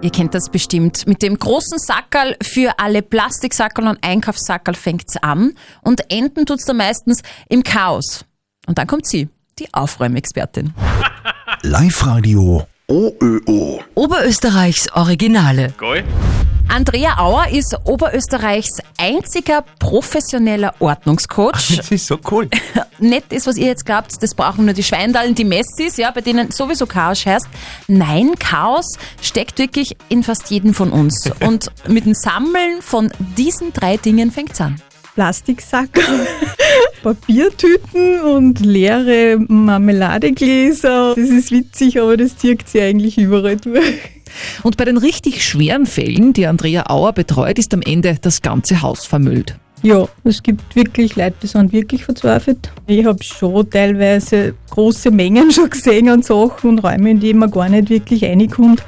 Ihr 0.00 0.10
kennt 0.10 0.34
das 0.34 0.50
bestimmt. 0.50 1.06
Mit 1.06 1.22
dem 1.22 1.38
großen 1.38 1.78
Sackerl 1.78 2.36
für 2.42 2.78
alle 2.78 3.02
Plastiksackerl 3.02 3.88
und 3.88 3.98
Einkaufssackerl 4.02 4.74
fängt's 4.74 5.16
an 5.16 5.54
und 5.82 6.10
enden 6.10 6.46
tut's 6.46 6.64
dann 6.64 6.76
meistens 6.76 7.22
im 7.48 7.62
Chaos. 7.62 8.24
Und 8.66 8.78
dann 8.78 8.86
kommt 8.86 9.06
sie, 9.06 9.28
die 9.58 9.72
Aufräumexpertin. 9.72 10.74
Live-Radio 11.62 12.66
OÖO. 12.92 13.80
Oberösterreichs 13.94 14.92
Originale. 14.92 15.72
Geil. 15.78 16.04
Andrea 16.68 17.16
Auer 17.16 17.48
ist 17.48 17.74
Oberösterreichs 17.84 18.82
einziger 18.98 19.64
professioneller 19.78 20.74
Ordnungscoach. 20.78 21.76
Das 21.78 21.90
ist 21.90 22.06
so 22.06 22.18
cool. 22.30 22.50
Nicht 22.98 23.32
das, 23.32 23.46
was 23.46 23.56
ihr 23.56 23.68
jetzt 23.68 23.86
glaubt, 23.86 24.12
das 24.20 24.34
brauchen 24.34 24.66
nur 24.66 24.74
die 24.74 24.82
Schweindallen, 24.82 25.34
die 25.34 25.44
Messis, 25.46 25.96
ja, 25.96 26.10
bei 26.10 26.20
denen 26.20 26.50
sowieso 26.50 26.84
Chaos 26.84 27.24
herrscht. 27.24 27.46
Nein, 27.88 28.34
Chaos 28.38 28.98
steckt 29.22 29.58
wirklich 29.58 29.96
in 30.10 30.22
fast 30.22 30.50
jedem 30.50 30.74
von 30.74 30.90
uns. 30.90 31.30
Und 31.40 31.70
mit 31.88 32.04
dem 32.04 32.12
Sammeln 32.12 32.82
von 32.82 33.10
diesen 33.38 33.72
drei 33.72 33.96
Dingen 33.96 34.30
fängt's 34.30 34.60
an. 34.60 34.82
Plastiksack, 35.14 35.90
Papiertüten 37.02 38.20
und 38.20 38.60
leere 38.60 39.36
Marmeladegläser. 39.38 41.14
Das 41.14 41.28
ist 41.28 41.50
witzig, 41.50 42.00
aber 42.00 42.16
das 42.16 42.38
zieht 42.38 42.66
sie 42.68 42.80
eigentlich 42.80 43.18
überall 43.18 43.56
durch. 43.56 43.84
Und 44.62 44.78
bei 44.78 44.86
den 44.86 44.96
richtig 44.96 45.44
schweren 45.44 45.84
Fällen, 45.84 46.32
die 46.32 46.46
Andrea 46.46 46.88
Auer 46.88 47.12
betreut, 47.12 47.58
ist 47.58 47.74
am 47.74 47.82
Ende 47.82 48.16
das 48.20 48.40
ganze 48.40 48.80
Haus 48.80 49.04
vermüllt. 49.04 49.56
Ja, 49.82 50.08
es 50.24 50.42
gibt 50.42 50.76
wirklich 50.76 51.16
Leute, 51.16 51.34
die 51.42 51.48
sind 51.48 51.72
wirklich 51.72 52.04
verzweifelt. 52.04 52.70
Ich 52.86 53.04
habe 53.04 53.22
schon 53.22 53.68
teilweise 53.68 54.54
große 54.70 55.10
Mengen 55.10 55.50
schon 55.50 55.68
gesehen 55.68 56.08
an 56.08 56.22
Sachen 56.22 56.70
und 56.70 56.78
Räume, 56.78 57.10
in 57.10 57.20
die 57.20 57.34
man 57.34 57.50
gar 57.50 57.68
nicht 57.68 57.90
wirklich 57.90 58.24
reinkommt, 58.24 58.82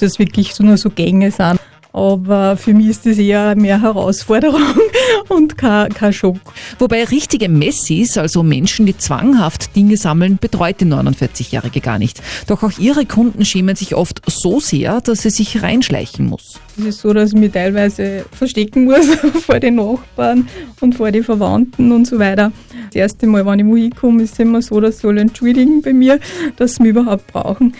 dass 0.00 0.18
wirklich 0.18 0.52
so 0.52 0.64
nur 0.64 0.76
so 0.76 0.90
Gänge 0.90 1.30
sind. 1.30 1.60
Aber 1.92 2.56
für 2.56 2.72
mich 2.72 2.88
ist 2.88 3.06
das 3.06 3.18
eher 3.18 3.54
mehr 3.54 3.82
Herausforderung 3.82 4.62
und 5.28 5.58
kein, 5.58 5.92
kein 5.92 6.12
Schock. 6.12 6.38
Wobei 6.78 7.04
richtige 7.04 7.48
Messis, 7.48 8.16
also 8.16 8.42
Menschen, 8.42 8.86
die 8.86 8.96
zwanghaft 8.96 9.76
Dinge 9.76 9.96
sammeln, 9.96 10.38
betreut 10.38 10.80
die 10.80 10.86
49-Jährige 10.86 11.80
gar 11.80 11.98
nicht. 11.98 12.22
Doch 12.46 12.62
auch 12.62 12.78
ihre 12.78 13.04
Kunden 13.04 13.44
schämen 13.44 13.76
sich 13.76 13.94
oft 13.94 14.22
so 14.26 14.60
sehr, 14.60 15.00
dass 15.00 15.22
sie 15.22 15.30
sich 15.30 15.62
reinschleichen 15.62 16.26
muss. 16.26 16.60
Es 16.78 16.84
ist 16.84 17.00
so, 17.00 17.12
dass 17.12 17.32
ich 17.32 17.38
mich 17.38 17.52
teilweise 17.52 18.24
verstecken 18.32 18.84
muss 18.84 19.06
vor 19.46 19.60
den 19.60 19.76
Nachbarn 19.76 20.48
und 20.80 20.94
vor 20.94 21.10
den 21.10 21.22
Verwandten 21.22 21.92
und 21.92 22.06
so 22.06 22.18
weiter. 22.18 22.52
Das 22.86 22.96
erste 22.96 23.26
Mal, 23.26 23.44
wenn 23.44 23.58
ich 23.58 23.66
wo 23.66 23.76
hinkomme, 23.76 24.22
ist 24.22 24.34
es 24.34 24.38
immer 24.38 24.62
so, 24.62 24.80
dass 24.80 25.00
sie 25.00 25.08
alle 25.08 25.20
entschuldigen 25.20 25.82
bei 25.82 25.92
mir, 25.92 26.18
dass 26.56 26.76
sie 26.76 26.82
mich 26.82 26.90
überhaupt 26.90 27.26
brauchen. 27.26 27.74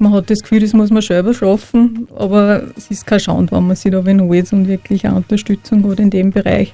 Man 0.00 0.12
hat 0.12 0.30
das 0.30 0.38
Gefühl, 0.38 0.60
das 0.60 0.74
muss 0.74 0.90
man 0.90 1.02
selber 1.02 1.34
schaffen, 1.34 2.06
aber 2.16 2.62
es 2.76 2.88
ist 2.88 3.04
kein 3.04 3.18
Schand, 3.18 3.50
wenn 3.50 3.66
man 3.66 3.74
sich 3.74 3.90
da 3.90 4.06
wen 4.06 4.20
holt 4.20 4.52
und 4.52 4.68
wirklich 4.68 5.08
auch 5.08 5.16
Unterstützung 5.16 5.90
hat 5.90 5.98
in 5.98 6.10
dem 6.10 6.30
Bereich. 6.30 6.72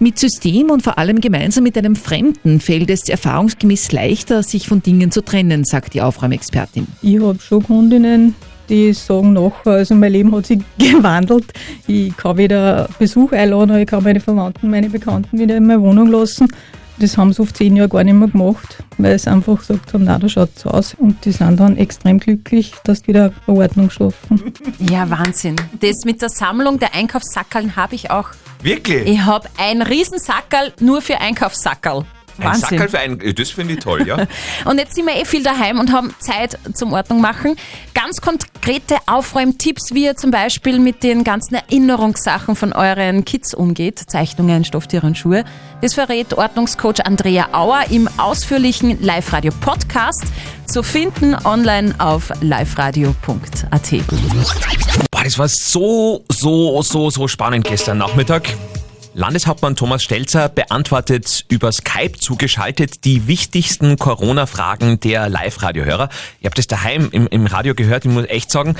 Mit 0.00 0.18
System 0.18 0.70
und 0.70 0.82
vor 0.82 0.98
allem 0.98 1.20
gemeinsam 1.20 1.64
mit 1.64 1.78
einem 1.78 1.96
Fremden 1.96 2.60
fällt 2.60 2.90
es 2.90 3.08
erfahrungsgemäß 3.08 3.92
leichter, 3.92 4.42
sich 4.42 4.68
von 4.68 4.82
Dingen 4.82 5.10
zu 5.10 5.22
trennen, 5.22 5.64
sagt 5.64 5.94
die 5.94 6.02
Aufräumexpertin. 6.02 6.86
Ich 7.00 7.18
habe 7.20 7.38
schon 7.40 7.62
Kundinnen, 7.62 8.34
die 8.68 8.92
sagen 8.92 9.32
nachher, 9.32 9.72
also 9.72 9.94
mein 9.94 10.12
Leben 10.12 10.34
hat 10.34 10.46
sich 10.46 10.60
gewandelt. 10.78 11.52
Ich 11.86 12.16
kann 12.16 12.36
wieder 12.36 12.88
Besuch 12.98 13.32
einladen, 13.32 13.76
ich 13.76 13.86
kann 13.86 14.02
meine 14.04 14.20
Verwandten, 14.20 14.70
meine 14.70 14.90
Bekannten 14.90 15.38
wieder 15.38 15.56
in 15.56 15.66
meine 15.66 15.80
Wohnung 15.80 16.08
lassen. 16.08 16.48
Das 17.00 17.16
haben 17.16 17.32
sie 17.32 17.40
oft 17.40 17.56
zehn 17.56 17.76
Jahre 17.76 17.88
gar 17.88 18.02
nicht 18.02 18.14
mehr 18.14 18.26
gemacht, 18.26 18.82
weil 18.98 19.16
sie 19.16 19.30
einfach 19.30 19.58
gesagt 19.58 19.94
haben, 19.94 20.04
na, 20.04 20.18
da 20.18 20.28
schaut 20.28 20.58
so 20.58 20.68
aus. 20.70 20.94
Und 20.94 21.24
die 21.24 21.30
sind 21.30 21.60
dann 21.60 21.76
extrem 21.76 22.18
glücklich, 22.18 22.72
dass 22.82 23.02
die 23.02 23.08
wieder 23.08 23.32
eine 23.46 23.56
Ordnung 23.56 23.88
schaffen. 23.88 24.52
Ja, 24.80 25.08
Wahnsinn. 25.08 25.54
Das 25.80 26.04
mit 26.04 26.20
der 26.20 26.28
Sammlung 26.28 26.80
der 26.80 26.94
Einkaufssackerln 26.94 27.76
habe 27.76 27.94
ich 27.94 28.10
auch. 28.10 28.30
Wirklich? 28.62 29.06
Ich 29.06 29.20
habe 29.20 29.48
ein 29.58 29.82
Riesensackerl 29.82 30.72
nur 30.80 31.00
für 31.00 31.20
Einkaufssackerl. 31.20 32.04
Ein 32.38 32.44
Wahnsinn. 32.44 32.78
Sackerl 32.78 32.88
für 32.88 32.98
ein, 32.98 33.34
das 33.36 33.50
finde 33.50 33.74
ich 33.74 33.80
toll, 33.80 34.06
ja. 34.06 34.26
Und 34.64 34.78
jetzt 34.78 34.94
sind 34.94 35.06
wir 35.06 35.16
eh 35.16 35.24
viel 35.24 35.42
daheim 35.42 35.78
und 35.78 35.92
haben 35.92 36.14
Zeit 36.20 36.58
zum 36.74 36.92
Ordnung 36.92 37.20
machen. 37.20 37.56
Ganz 37.94 38.20
konkrete 38.20 38.96
Aufräumtipps, 39.06 39.92
wie 39.92 40.04
ihr 40.04 40.16
zum 40.16 40.30
Beispiel 40.30 40.78
mit 40.78 41.02
den 41.02 41.24
ganzen 41.24 41.54
Erinnerungssachen 41.54 42.56
von 42.56 42.72
euren 42.72 43.24
Kids 43.24 43.54
umgeht, 43.54 43.98
Zeichnungen, 43.98 44.64
Stofftiere 44.64 45.06
und 45.06 45.18
Schuhe. 45.18 45.44
Das 45.80 45.94
verrät 45.94 46.34
Ordnungscoach 46.34 47.04
Andrea 47.04 47.48
Auer 47.52 47.84
im 47.90 48.08
ausführlichen 48.18 49.02
Live-Radio-Podcast 49.02 50.24
zu 50.66 50.82
finden 50.82 51.34
online 51.44 51.94
auf 51.98 52.30
liveradio.at. 52.40 53.90
Boah, 55.10 55.24
das 55.24 55.38
war 55.38 55.48
so, 55.48 56.24
so, 56.30 56.82
so, 56.82 57.10
so 57.10 57.28
spannend 57.28 57.66
gestern 57.66 57.98
Nachmittag. 57.98 58.48
Landeshauptmann 59.14 59.74
Thomas 59.74 60.02
Stelzer 60.04 60.48
beantwortet 60.48 61.44
über 61.48 61.72
Skype 61.72 62.18
zugeschaltet 62.18 63.04
die 63.04 63.26
wichtigsten 63.26 63.96
Corona-Fragen 63.98 65.00
der 65.00 65.28
Live-Radio-Hörer. 65.28 66.08
Ich 66.40 66.46
habe 66.46 66.54
das 66.54 66.66
daheim 66.66 67.08
im, 67.10 67.26
im 67.26 67.46
Radio 67.46 67.74
gehört, 67.74 68.04
ich 68.04 68.10
muss 68.12 68.26
echt 68.26 68.50
sagen, 68.50 68.76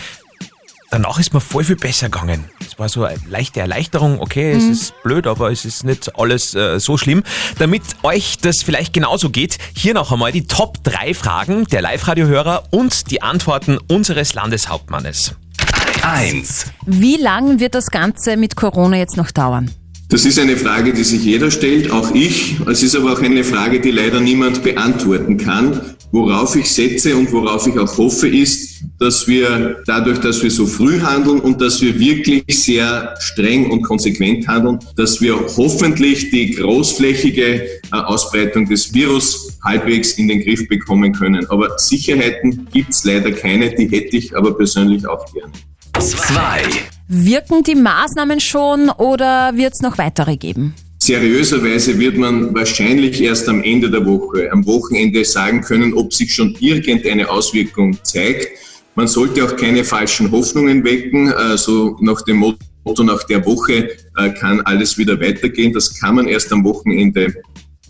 danach 0.91 1.19
ist 1.19 1.35
mir 1.35 1.41
voll 1.41 1.65
viel 1.65 1.77
besser 1.77 2.09
gegangen. 2.09 2.45
Es 2.65 2.79
war 2.79 2.89
so 2.89 3.05
eine 3.05 3.19
leichte 3.29 3.59
Erleichterung, 3.61 4.21
okay, 4.21 4.53
es 4.53 4.65
Mhm. 4.65 4.73
ist 4.73 5.03
blöd, 5.03 5.27
aber 5.27 5.51
es 5.51 5.65
ist 5.65 5.83
nicht 5.85 6.17
alles 6.17 6.55
äh, 6.55 6.79
so 6.79 6.97
schlimm. 6.97 7.25
Damit 7.59 7.83
euch 8.05 8.39
das 8.39 8.63
vielleicht 8.63 8.93
genauso 8.93 9.31
geht, 9.31 9.59
hier 9.75 9.95
noch 9.95 10.13
einmal 10.13 10.31
die 10.31 10.47
Top 10.47 10.85
3 10.85 11.15
Fragen 11.15 11.65
der 11.65 11.83
Live-Radio-Hörer 11.83 12.65
und 12.71 13.11
die 13.11 13.23
Antworten 13.23 13.79
unseres 13.89 14.35
Landeshauptmannes. 14.35 15.35
1. 16.03 16.67
Wie 16.87 17.17
lang 17.17 17.59
wird 17.59 17.75
das 17.75 17.91
Ganze 17.91 18.37
mit 18.37 18.55
Corona 18.55 18.99
jetzt 18.99 19.17
noch 19.17 19.33
dauern? 19.33 19.71
Das 20.11 20.25
ist 20.25 20.39
eine 20.39 20.57
Frage, 20.57 20.95
die 20.95 21.05
sich 21.05 21.23
jeder 21.23 21.51
stellt, 21.51 21.91
auch 21.91 22.15
ich. 22.15 22.57
Es 22.67 22.83
ist 22.83 22.97
aber 22.97 23.13
auch 23.13 23.21
eine 23.21 23.45
Frage, 23.45 23.79
die 23.79 23.91
leider 23.91 24.21
niemand 24.21 24.63
beantworten 24.63 25.37
kann. 25.37 25.83
Worauf 26.13 26.57
ich 26.57 26.71
setze 26.71 27.15
und 27.15 27.31
worauf 27.31 27.67
ich 27.67 27.79
auch 27.79 27.99
hoffe, 27.99 28.27
ist, 28.27 28.83
dass 28.99 29.29
wir 29.29 29.83
dadurch, 29.85 30.19
dass 30.21 30.43
wir 30.43 30.51
so 30.51 30.67
früh 30.67 30.99
handeln 31.01 31.41
und 31.41 31.61
dass 31.61 31.83
wir 31.83 32.01
wirklich 32.01 32.43
sehr 32.49 33.15
streng 33.21 33.71
und 33.71 33.83
konsequent 33.83 34.49
handeln, 34.49 34.79
dass 34.97 35.21
wir 35.21 35.39
hoffentlich 35.59 36.31
die 36.31 36.53
großflächige 36.53 37.61
äh, 37.61 37.69
Ausbreitung 37.91 38.67
des 38.67 38.95
Virus 38.95 39.59
halbwegs 39.63 40.13
in 40.13 40.29
den 40.29 40.43
Griff 40.43 40.67
bekommen 40.69 41.13
können. 41.13 41.45
Aber 41.51 41.79
Sicherheiten 41.79 42.67
gibt 42.73 42.91
es 42.91 43.05
leider 43.05 43.31
keine, 43.31 43.75
die 43.75 43.87
hätte 43.89 44.17
ich 44.17 44.35
aber 44.35 44.57
persönlich 44.57 45.07
auch 45.07 45.31
gerne. 45.35 45.53
2. 45.99 46.63
Wirken 47.11 47.63
die 47.63 47.75
Maßnahmen 47.75 48.39
schon 48.39 48.91
oder 48.91 49.53
wird 49.57 49.73
es 49.73 49.81
noch 49.81 49.97
weitere 49.97 50.37
geben? 50.37 50.75
Seriöserweise 50.99 51.99
wird 51.99 52.19
man 52.19 52.55
wahrscheinlich 52.55 53.23
erst 53.23 53.49
am 53.49 53.63
Ende 53.63 53.91
der 53.91 54.05
Woche, 54.05 54.53
am 54.53 54.67
Wochenende 54.67 55.25
sagen 55.25 55.63
können, 55.63 55.95
ob 55.95 56.13
sich 56.13 56.35
schon 56.35 56.55
irgendeine 56.61 57.31
Auswirkung 57.31 57.97
zeigt. 58.03 58.49
Man 58.95 59.09
sollte 59.09 59.43
auch 59.43 59.57
keine 59.57 59.85
falschen 59.85 60.31
Hoffnungen 60.31 60.85
wecken, 60.85 61.33
äh, 61.33 61.57
so 61.57 61.97
nach 62.03 62.21
dem 62.23 62.37
Motto, 62.37 63.03
nach 63.03 63.23
der 63.25 63.47
Woche 63.47 63.89
äh, 64.19 64.31
kann 64.39 64.61
alles 64.63 64.99
wieder 64.99 65.19
weitergehen. 65.19 65.73
Das 65.73 65.99
kann 65.99 66.17
man 66.17 66.29
erst 66.29 66.53
am 66.53 66.63
Wochenende 66.63 67.33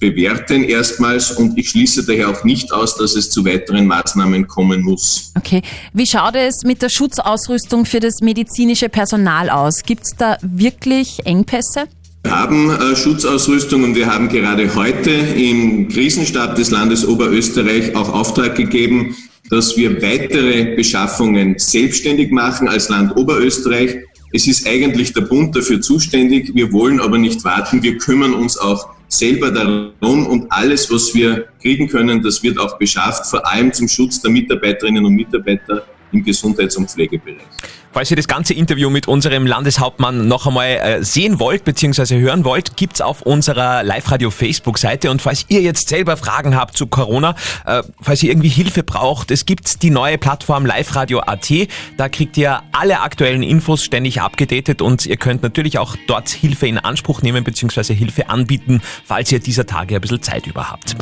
bewerten 0.01 0.65
erstmals 0.65 1.33
und 1.33 1.59
ich 1.59 1.71
schließe 1.71 2.07
daher 2.07 2.29
auch 2.31 2.45
nicht 2.45 2.73
aus, 2.73 2.97
dass 2.97 3.17
es 3.17 3.31
zu 3.31 3.45
weiteren 3.45 3.87
Maßnahmen 3.87 4.47
kommen 4.47 4.83
muss. 4.83 5.33
Okay. 5.37 5.63
Wie 5.93 6.07
schaut 6.07 6.37
es 6.37 6.63
mit 6.65 6.83
der 6.83 6.89
Schutzausrüstung 6.89 7.85
für 7.85 8.01
das 8.01 8.21
medizinische 8.21 8.89
Personal 8.89 9.51
aus? 9.51 9.83
Gibt 9.85 10.05
es 10.05 10.13
da 10.17 10.37
wirklich 10.43 11.21
Engpässe? 11.25 11.85
Wir 12.25 12.37
haben 12.37 12.71
äh, 12.71 12.97
Schutzausrüstung 12.97 13.85
und 13.85 13.95
wir 13.95 14.13
haben 14.13 14.29
gerade 14.29 14.75
heute 14.75 15.11
im 15.11 15.89
Krisenstab 15.89 16.57
des 16.57 16.71
Landes 16.71 17.07
Oberösterreich 17.07 17.95
auch 17.95 18.13
Auftrag 18.13 18.57
gegeben, 18.57 19.17
dass 19.51 19.77
wir 19.77 20.03
weitere 20.03 20.77
Beschaffungen 20.77 21.55
selbstständig 21.59 22.31
machen 22.31 22.69
als 22.69 22.89
Land 22.89 23.17
Oberösterreich. 23.17 23.97
Es 24.33 24.47
ist 24.47 24.67
eigentlich 24.67 25.15
der 25.15 25.23
Bund 25.23 25.57
dafür 25.57 25.81
zuständig. 25.81 26.55
Wir 26.55 26.71
wollen 26.73 27.01
aber 27.01 27.17
nicht 27.17 27.45
warten. 27.45 27.83
Wir 27.83 27.97
kümmern 27.97 28.35
uns 28.35 28.59
auch 28.59 28.91
selber 29.09 29.51
darum 29.51 30.27
und 30.27 30.53
alles, 30.53 30.91
was 30.91 31.15
wir 31.15 31.49
kriegen 31.61 31.89
können, 31.89 32.23
das 32.23 32.43
wird 32.43 32.59
auch 32.59 32.79
beschafft, 32.79 33.27
vor 33.27 33.47
allem 33.51 33.73
zum 33.73 33.89
Schutz 33.89 34.21
der 34.21 34.31
Mitarbeiterinnen 34.31 35.05
und 35.05 35.15
Mitarbeiter 35.15 35.85
im 36.13 36.25
Gesundheits- 36.25 36.77
und 36.77 36.91
Pflegebereich. 36.91 37.43
Falls 37.91 38.11
ihr 38.11 38.17
das 38.17 38.29
ganze 38.29 38.53
Interview 38.53 38.91
mit 38.91 39.09
unserem 39.09 39.47
Landeshauptmann 39.47 40.29
noch 40.29 40.47
einmal 40.47 40.69
äh, 40.69 41.03
sehen 41.03 41.41
wollt 41.41 41.65
bzw. 41.65 42.21
hören 42.21 42.45
wollt, 42.45 42.77
gibt's 42.77 43.01
auf 43.01 43.23
unserer 43.23 43.83
Live-Radio-Facebook-Seite. 43.83 45.11
Und 45.11 45.23
falls 45.23 45.47
ihr 45.49 45.63
jetzt 45.63 45.89
selber 45.89 46.17
Fragen 46.19 46.55
habt 46.55 46.77
zu 46.77 46.87
Corona, 46.87 47.35
äh, 47.65 47.83
falls 48.01 48.23
ihr 48.23 48.31
irgendwie 48.31 48.51
Hilfe 48.51 48.83
braucht, 48.83 49.31
es 49.31 49.47
gibt 49.47 49.83
die 49.83 49.91
neue 49.91 50.19
Plattform 50.19 50.67
Live-Radio.at. 50.67 51.51
Da 51.97 52.09
kriegt 52.09 52.37
ihr 52.37 52.63
alle 52.73 53.01
aktuellen 53.01 53.43
Infos 53.43 53.83
ständig 53.83 54.21
abgedatet 54.21 54.83
und 54.83 55.07
ihr 55.07 55.17
könnt 55.17 55.43
natürlich 55.43 55.79
auch 55.79 55.97
dort 56.07 56.29
Hilfe 56.29 56.67
in 56.67 56.79
Anspruch 56.79 57.23
nehmen 57.23 57.43
bzw. 57.43 57.95
Hilfe 57.95 58.29
anbieten, 58.29 58.83
falls 59.05 59.33
ihr 59.33 59.41
dieser 59.41 59.67
Tage 59.67 59.95
ein 59.95 60.01
bisschen 60.03 60.23
Zeit 60.23 60.47
über 60.47 60.71
habt. 60.71 60.95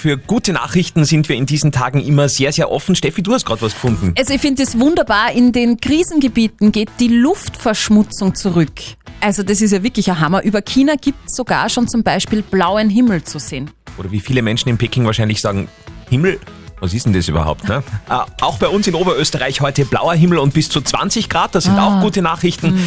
Für 0.00 0.16
gute 0.16 0.52
Nachrichten 0.52 1.04
sind 1.04 1.28
wir 1.28 1.36
in 1.36 1.46
diesen 1.46 1.72
Tagen 1.72 2.00
immer 2.00 2.28
sehr, 2.28 2.52
sehr 2.52 2.70
offen. 2.70 2.94
Steffi, 2.94 3.22
du 3.22 3.34
hast 3.34 3.44
gerade 3.44 3.60
was 3.60 3.74
gefunden. 3.74 3.99
Also 4.16 4.34
ich 4.34 4.40
finde 4.40 4.62
es 4.62 4.78
wunderbar, 4.78 5.32
in 5.32 5.52
den 5.52 5.78
Krisengebieten 5.78 6.72
geht 6.72 6.90
die 6.98 7.08
Luftverschmutzung 7.08 8.34
zurück. 8.34 8.72
Also 9.20 9.42
das 9.42 9.60
ist 9.60 9.72
ja 9.72 9.82
wirklich 9.82 10.10
ein 10.10 10.20
Hammer. 10.20 10.42
Über 10.42 10.62
China 10.62 10.94
gibt 11.00 11.28
es 11.28 11.36
sogar 11.36 11.68
schon 11.68 11.88
zum 11.88 12.02
Beispiel 12.02 12.42
blauen 12.42 12.88
Himmel 12.88 13.22
zu 13.22 13.38
sehen. 13.38 13.70
Oder 13.98 14.10
wie 14.10 14.20
viele 14.20 14.42
Menschen 14.42 14.68
in 14.70 14.78
Peking 14.78 15.04
wahrscheinlich 15.04 15.40
sagen, 15.40 15.68
Himmel, 16.08 16.40
was 16.80 16.92
ist 16.94 17.06
denn 17.06 17.12
das 17.12 17.28
überhaupt? 17.28 17.68
Ne? 17.68 17.82
äh, 18.08 18.14
auch 18.40 18.58
bei 18.58 18.68
uns 18.68 18.86
in 18.86 18.94
Oberösterreich 18.94 19.60
heute 19.60 19.84
blauer 19.84 20.14
Himmel 20.14 20.38
und 20.38 20.54
bis 20.54 20.68
zu 20.68 20.80
20 20.80 21.28
Grad, 21.28 21.54
das 21.54 21.64
sind 21.64 21.78
Ah. 21.78 21.98
auch 21.98 22.00
gute 22.02 22.22
Nachrichten. 22.22 22.78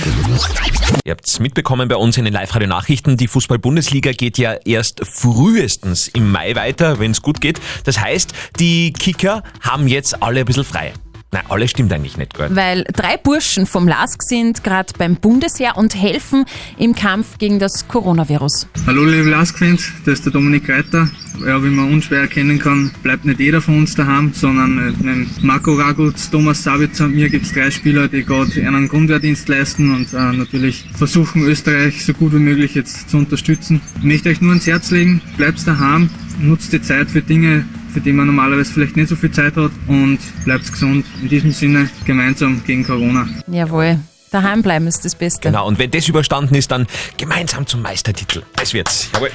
Ihr 1.06 1.12
habt 1.12 1.28
es 1.28 1.40
mitbekommen 1.40 1.88
bei 1.88 1.96
uns 1.96 2.18
in 2.18 2.26
den 2.26 2.34
Live-Radio-Nachrichten, 2.34 3.18
die 3.18 3.28
Fußball-Bundesliga 3.28 4.12
geht 4.12 4.38
ja 4.38 4.54
erst 4.66 5.06
frühestens 5.06 6.08
im 6.10 6.32
Mai 6.32 6.56
weiter, 6.56 7.00
wenn 7.00 7.12
es 7.12 7.22
gut 7.22 7.42
geht. 7.42 7.60
Das 7.84 8.00
heißt, 8.00 8.34
die 8.60 8.94
Kicker 8.94 9.44
haben 9.62 9.88
jetzt 9.88 10.22
alle 10.24 10.42
ein 10.42 10.46
bisschen 10.46 10.64
frei. 10.64 10.94
Nein, 11.34 11.46
alle 11.50 11.68
stimmt 11.68 11.92
eigentlich 11.92 12.16
nicht, 12.16 12.36
gell? 12.36 12.50
Weil 12.52 12.84
drei 12.94 13.18
Burschen 13.18 13.66
vom 13.66 13.88
LASK 13.88 14.22
sind 14.22 14.64
gerade 14.64 14.94
beim 15.00 15.16
Bundesheer 15.16 15.78
und 15.78 16.00
helfen 16.00 16.46
im 16.78 16.94
Kampf 16.94 17.40
gegen 17.40 17.58
das 17.58 17.88
Coronavirus. 17.88 18.68
Hallo 18.86 19.04
liebe 19.04 19.32
Lask-Fans, 19.32 19.94
das 20.06 20.20
ist 20.20 20.26
der 20.26 20.34
Dominik 20.34 20.70
Reiter. 20.70 21.10
Ja, 21.44 21.64
wie 21.64 21.70
man 21.70 21.92
unschwer 21.92 22.22
erkennen 22.22 22.60
kann, 22.60 22.92
bleibt 23.02 23.26
nicht 23.26 23.40
jeder 23.40 23.62
von 23.62 23.80
uns 23.80 23.96
daheim, 23.96 24.32
sondern 24.36 24.78
äh, 24.78 24.94
neben 25.00 25.32
Marco 25.42 25.74
Ragutz, 25.74 26.30
Thomas 26.30 26.62
Sabitzer 26.62 27.06
und 27.06 27.16
mir 27.16 27.28
gibt 27.30 27.48
es 27.48 27.52
drei 27.52 27.72
Spieler, 27.72 28.08
die 28.08 28.24
gerade 28.24 28.52
einen 28.56 28.88
Grundwehrdienst 28.88 29.50
leisten 29.50 29.92
und 29.92 30.14
äh, 30.14 30.38
natürlich 30.38 30.86
versuchen 30.94 31.42
Österreich 31.42 32.06
so 32.06 32.14
gut 32.14 32.34
wie 32.34 32.40
möglich 32.40 32.76
jetzt 32.76 33.10
zu 33.10 33.18
unterstützen. 33.18 33.82
Ich 33.98 34.04
möchte 34.04 34.30
euch 34.30 34.42
nur 34.42 34.52
ans 34.52 34.68
Herz 34.68 34.92
legen, 34.92 35.20
bleibt 35.36 35.68
daheim, 35.68 36.12
nutzt 36.40 36.72
die 36.72 36.82
Zeit 36.84 37.10
für 37.10 37.24
Dinge, 37.24 37.66
für 37.94 38.02
die 38.02 38.12
man 38.12 38.26
normalerweise 38.26 38.74
vielleicht 38.74 38.96
nicht 38.98 39.10
so 39.10 39.16
viel 39.16 39.32
Zeit 39.32 39.56
hat 39.56 39.72
und 39.88 40.20
bleibt 40.44 40.70
gesund. 40.72 41.06
In 41.22 41.30
diesem 41.30 41.52
Sinne 41.52 41.90
gemeinsam 42.06 42.64
gegen 42.66 42.84
Corona. 42.84 43.28
Jawohl, 43.48 44.00
daheim 44.32 44.62
bleiben 44.62 44.88
ist 44.88 45.06
das 45.06 45.16
Beste. 45.16 45.42
Genau, 45.42 45.68
und 45.68 45.80
wenn 45.80 45.92
das 45.92 46.08
überstanden 46.08 46.56
ist, 46.56 46.72
dann 46.72 46.88
gemeinsam 47.18 47.68
zum 47.68 47.82
Meistertitel. 47.82 48.42
Das 48.56 48.74
wird's. 48.74 49.10
Jawohl. 49.14 49.30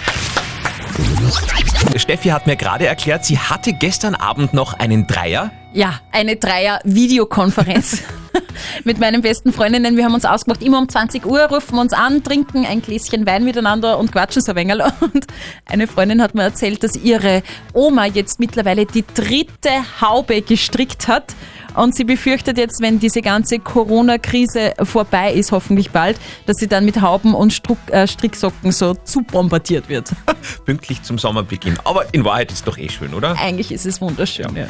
Steffi 1.97 2.29
hat 2.29 2.47
mir 2.47 2.57
gerade 2.57 2.87
erklärt, 2.87 3.25
sie 3.25 3.39
hatte 3.39 3.73
gestern 3.73 4.15
Abend 4.15 4.53
noch 4.53 4.75
einen 4.75 5.07
Dreier. 5.07 5.53
Ja, 5.79 6.01
eine 6.11 6.35
Dreier-Videokonferenz 6.35 8.03
mit 8.85 8.99
meinen 8.99 9.23
besten 9.23 9.53
Freundinnen. 9.53 9.97
Wir 9.97 10.07
haben 10.07 10.15
uns 10.15 10.25
ausgemacht, 10.25 10.61
immer 10.61 10.79
um 10.81 10.89
20 10.89 11.25
Uhr 11.25 11.43
rufen 11.43 11.77
wir 11.77 11.81
uns 11.81 11.93
an, 11.93 12.25
trinken 12.25 12.67
ein 12.67 12.83
Gläschen 12.83 13.25
Wein 13.27 13.45
miteinander 13.45 13.97
und 13.97 14.11
quatschen 14.11 14.43
so 14.43 14.51
ein 14.51 14.57
wenig. 14.57 14.83
Und 15.01 15.29
eine 15.67 15.87
Freundin 15.87 16.21
hat 16.21 16.35
mir 16.35 16.43
erzählt, 16.43 16.83
dass 16.83 16.97
ihre 16.97 17.45
Oma 17.75 18.07
jetzt 18.07 18.41
mittlerweile 18.41 18.87
die 18.87 19.05
dritte 19.07 19.71
Haube 20.01 20.43
gestrickt 20.43 21.07
hat. 21.07 21.37
Und 21.79 21.95
sie 21.95 22.03
befürchtet 22.03 22.59
jetzt, 22.59 22.81
wenn 22.81 22.99
diese 22.99 23.23
ganze 23.23 23.61
Corona-Krise 23.61 24.75
vorbei 24.83 25.33
ist, 25.33 25.53
hoffentlich 25.53 25.91
bald, 25.91 26.19
dass 26.45 26.57
sie 26.57 26.67
dann 26.67 26.85
mit 26.85 27.01
Hauben 27.01 27.35
und 27.35 27.53
Struck, 27.53 27.79
äh, 27.91 28.09
Stricksocken 28.09 28.73
so 28.73 28.95
zu 28.95 29.23
bombardiert 29.23 29.89
wird. 29.89 30.11
Pünktlich 30.65 31.05
zum 31.05 31.19
Sommerbeginn. 31.19 31.79
Aber 31.85 32.13
in 32.13 32.25
Wahrheit 32.25 32.51
ist 32.51 32.67
doch 32.67 32.77
eh 32.79 32.89
schön, 32.89 33.15
oder? 33.15 33.39
Eigentlich 33.39 33.71
ist 33.71 33.87
es 33.87 34.01
wunderschön. 34.01 34.57
Ja. 34.57 34.67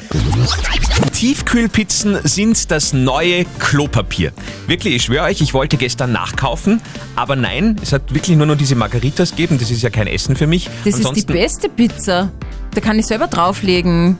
Tiefkühlpizzen 1.12 2.18
sind 2.25 2.71
das 2.71 2.92
neue 2.92 3.47
Klopapier. 3.58 4.32
Wirklich, 4.66 4.97
ich 4.97 5.04
schwöre 5.04 5.25
euch, 5.25 5.40
ich 5.40 5.54
wollte 5.54 5.78
gestern 5.78 6.12
nachkaufen, 6.12 6.82
aber 7.16 7.36
nein, 7.36 7.76
es 7.82 7.94
hat 7.94 8.12
wirklich 8.12 8.36
nur 8.36 8.47
noch 8.47 8.56
diese 8.56 8.75
Margaritas 8.75 9.30
gegeben. 9.30 9.56
Das 9.58 9.71
ist 9.71 9.82
ja 9.82 9.88
kein 9.88 10.08
Essen 10.08 10.36
für 10.36 10.47
mich. 10.47 10.68
Das 10.84 10.99
ist 10.99 11.16
die 11.16 11.23
beste 11.23 11.71
Pizza. 11.71 12.30
Da 12.75 12.82
kann 12.82 12.99
ich 12.99 13.06
selber 13.06 13.28
drauflegen. 13.28 14.18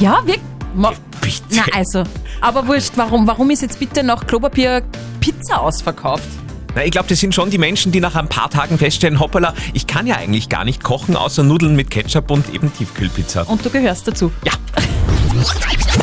Ja, 0.00 0.18
wirklich. 0.26 0.55
Na 0.76 1.64
also, 1.72 2.04
aber 2.40 2.66
wurscht, 2.66 2.92
warum, 2.96 3.26
warum 3.26 3.50
ist 3.50 3.62
jetzt 3.62 3.78
bitte 3.78 4.02
noch 4.02 4.26
Klopapier 4.26 4.82
Pizza 5.20 5.60
ausverkauft? 5.60 6.28
Na, 6.74 6.84
ich 6.84 6.90
glaube, 6.90 7.08
das 7.08 7.20
sind 7.20 7.34
schon 7.34 7.48
die 7.48 7.58
Menschen, 7.58 7.90
die 7.90 8.00
nach 8.00 8.14
ein 8.16 8.28
paar 8.28 8.50
Tagen 8.50 8.76
feststellen, 8.76 9.18
hoppala, 9.18 9.54
ich 9.72 9.86
kann 9.86 10.06
ja 10.06 10.16
eigentlich 10.16 10.50
gar 10.50 10.64
nicht 10.64 10.84
kochen, 10.84 11.16
außer 11.16 11.42
Nudeln 11.42 11.74
mit 11.74 11.90
Ketchup 11.90 12.30
und 12.30 12.52
eben 12.54 12.72
Tiefkühlpizza. 12.72 13.42
Und 13.42 13.64
du 13.64 13.70
gehörst 13.70 14.06
dazu. 14.06 14.30
Ja. 14.44 14.52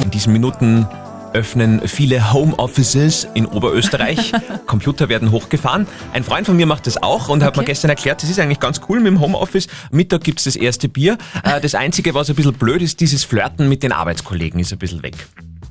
In 0.01 0.09
diesen 0.09 0.33
Minuten 0.33 0.87
öffnen 1.33 1.87
viele 1.87 2.31
Homeoffices 2.33 3.27
in 3.33 3.45
Oberösterreich. 3.45 4.31
Computer 4.67 5.09
werden 5.09 5.31
hochgefahren. 5.31 5.87
Ein 6.13 6.23
Freund 6.23 6.45
von 6.45 6.55
mir 6.55 6.65
macht 6.65 6.87
das 6.87 7.01
auch 7.01 7.29
und 7.29 7.43
hat 7.43 7.57
mir 7.57 7.63
gestern 7.63 7.89
erklärt, 7.89 8.23
das 8.23 8.29
ist 8.29 8.39
eigentlich 8.39 8.59
ganz 8.59 8.81
cool 8.89 8.99
mit 8.99 9.07
dem 9.07 9.19
Homeoffice. 9.19 9.67
Mittag 9.91 10.23
gibt's 10.23 10.45
das 10.45 10.55
erste 10.55 10.89
Bier. 10.89 11.17
Äh, 11.43 11.59
Das 11.61 11.75
Einzige, 11.75 12.13
was 12.13 12.29
ein 12.29 12.35
bisschen 12.35 12.53
blöd 12.53 12.81
ist, 12.81 12.99
dieses 12.99 13.23
Flirten 13.23 13.69
mit 13.69 13.83
den 13.83 13.91
Arbeitskollegen 13.91 14.59
ist 14.59 14.71
ein 14.71 14.79
bisschen 14.79 15.03
weg. 15.03 15.15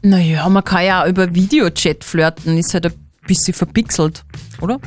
Naja, 0.03 0.49
man 0.49 0.65
kann 0.65 0.85
ja 0.85 1.05
auch 1.05 1.09
über 1.09 1.35
Videochat 1.35 2.03
flirten, 2.03 2.59
ist 2.59 2.75
halt 2.75 2.87
ein 2.87 2.93
bisschen 3.27 3.55
verpixelt, 3.55 4.25
oder? 4.61 4.79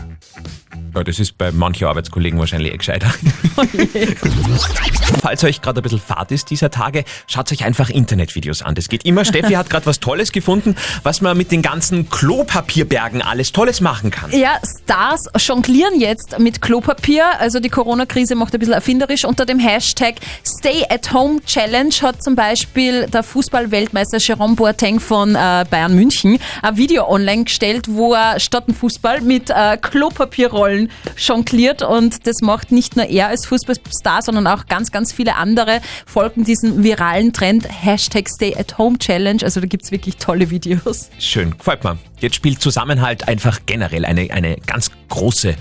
Ja, 0.96 1.04
das 1.04 1.20
ist 1.20 1.38
bei 1.38 1.52
manchen 1.52 1.88
Arbeitskollegen 1.88 2.40
wahrscheinlich 2.40 2.74
eh 2.74 2.78
gescheiter. 2.78 3.14
Falls 5.22 5.44
euch 5.44 5.62
gerade 5.62 5.82
ein 5.82 5.84
bisschen 5.84 6.00
fad 6.00 6.32
ist 6.32 6.50
dieser 6.50 6.72
Tage, 6.72 7.04
schaut 7.28 7.52
euch 7.52 7.66
einfach 7.66 7.90
Internetvideos 7.90 8.62
an. 8.62 8.76
Das 8.76 8.88
geht 8.88 9.04
immer. 9.04 9.26
Steffi 9.26 9.54
hat 9.54 9.70
gerade 9.70 9.86
was 9.88 10.00
Tolles 10.00 10.32
gefunden, 10.32 10.78
was 11.04 11.20
man 11.20 11.36
mit 11.36 11.52
den 11.52 11.62
ganzen 11.62 12.10
Klopapierbergen 12.10 13.22
alles 13.22 13.52
Tolles 13.52 13.82
machen 13.82 14.10
kann. 14.10 14.32
Ja, 14.32 14.58
Stars 14.64 15.26
jonglieren 15.38 16.00
jetzt 16.00 16.40
mit 16.40 16.62
Klopapier. 16.62 17.26
Also 17.40 17.60
die 17.60 17.70
Corona-Krise 17.70 18.36
macht 18.36 18.54
ein 18.54 18.60
bisschen 18.60 18.74
erfinderisch. 18.74 19.26
Unter 19.26 19.46
dem 19.46 19.60
Hashtag 19.60 20.16
Stay 20.46 20.86
at 20.90 21.12
Home 21.12 21.44
Challenge 21.46 21.94
hat 22.02 22.24
zum 22.24 22.36
Beispiel 22.36 23.08
der 23.08 23.24
Fußball-Weltmeister 23.24 24.20
Jerome 24.20 24.56
Boateng 24.56 25.02
von 25.02 25.36
äh, 25.36 25.66
Bayern 25.70 25.94
München 25.94 26.40
ein 26.62 26.78
Video 26.78 27.10
online 27.10 27.44
gestellt, 27.44 27.88
wo 27.90 28.14
er 28.14 28.40
statt 28.40 28.68
dem 28.68 28.76
Fußball 28.76 29.20
mit 29.20 29.50
äh, 29.50 29.78
Klopapierrollen 29.78 30.85
jongliert. 31.18 31.82
Und 31.82 32.28
das 32.28 32.42
macht 32.42 32.72
nicht 32.72 32.96
nur 32.96 33.06
er 33.06 33.28
als 33.28 33.46
Fußballstar, 33.46 34.22
sondern 34.22 34.48
auch 34.48 34.66
ganz, 34.68 34.92
ganz 34.92 35.14
viele 35.14 35.36
andere 35.36 35.82
folgen 36.06 36.44
diesem 36.44 36.84
viralen 36.84 37.34
Trend. 37.34 37.68
Hashtag 37.70 38.30
Stay 38.30 38.56
at 38.56 38.78
Home 38.78 38.98
Challenge. 38.98 39.44
Also 39.44 39.60
da 39.60 39.68
gibt's 39.68 39.92
wirklich 39.92 40.18
tolle 40.18 40.50
Videos. 40.50 41.10
Schön, 41.20 41.58
gefällt 41.58 41.84
mir. 41.84 41.98
Jetzt 42.20 42.36
spielt 42.36 42.62
Zusammenhalt 42.62 43.28
einfach 43.28 43.60
generell 43.66 44.06
eine, 44.06 44.32
eine 44.32 44.58
ganz 44.66 44.92
große 45.10 45.56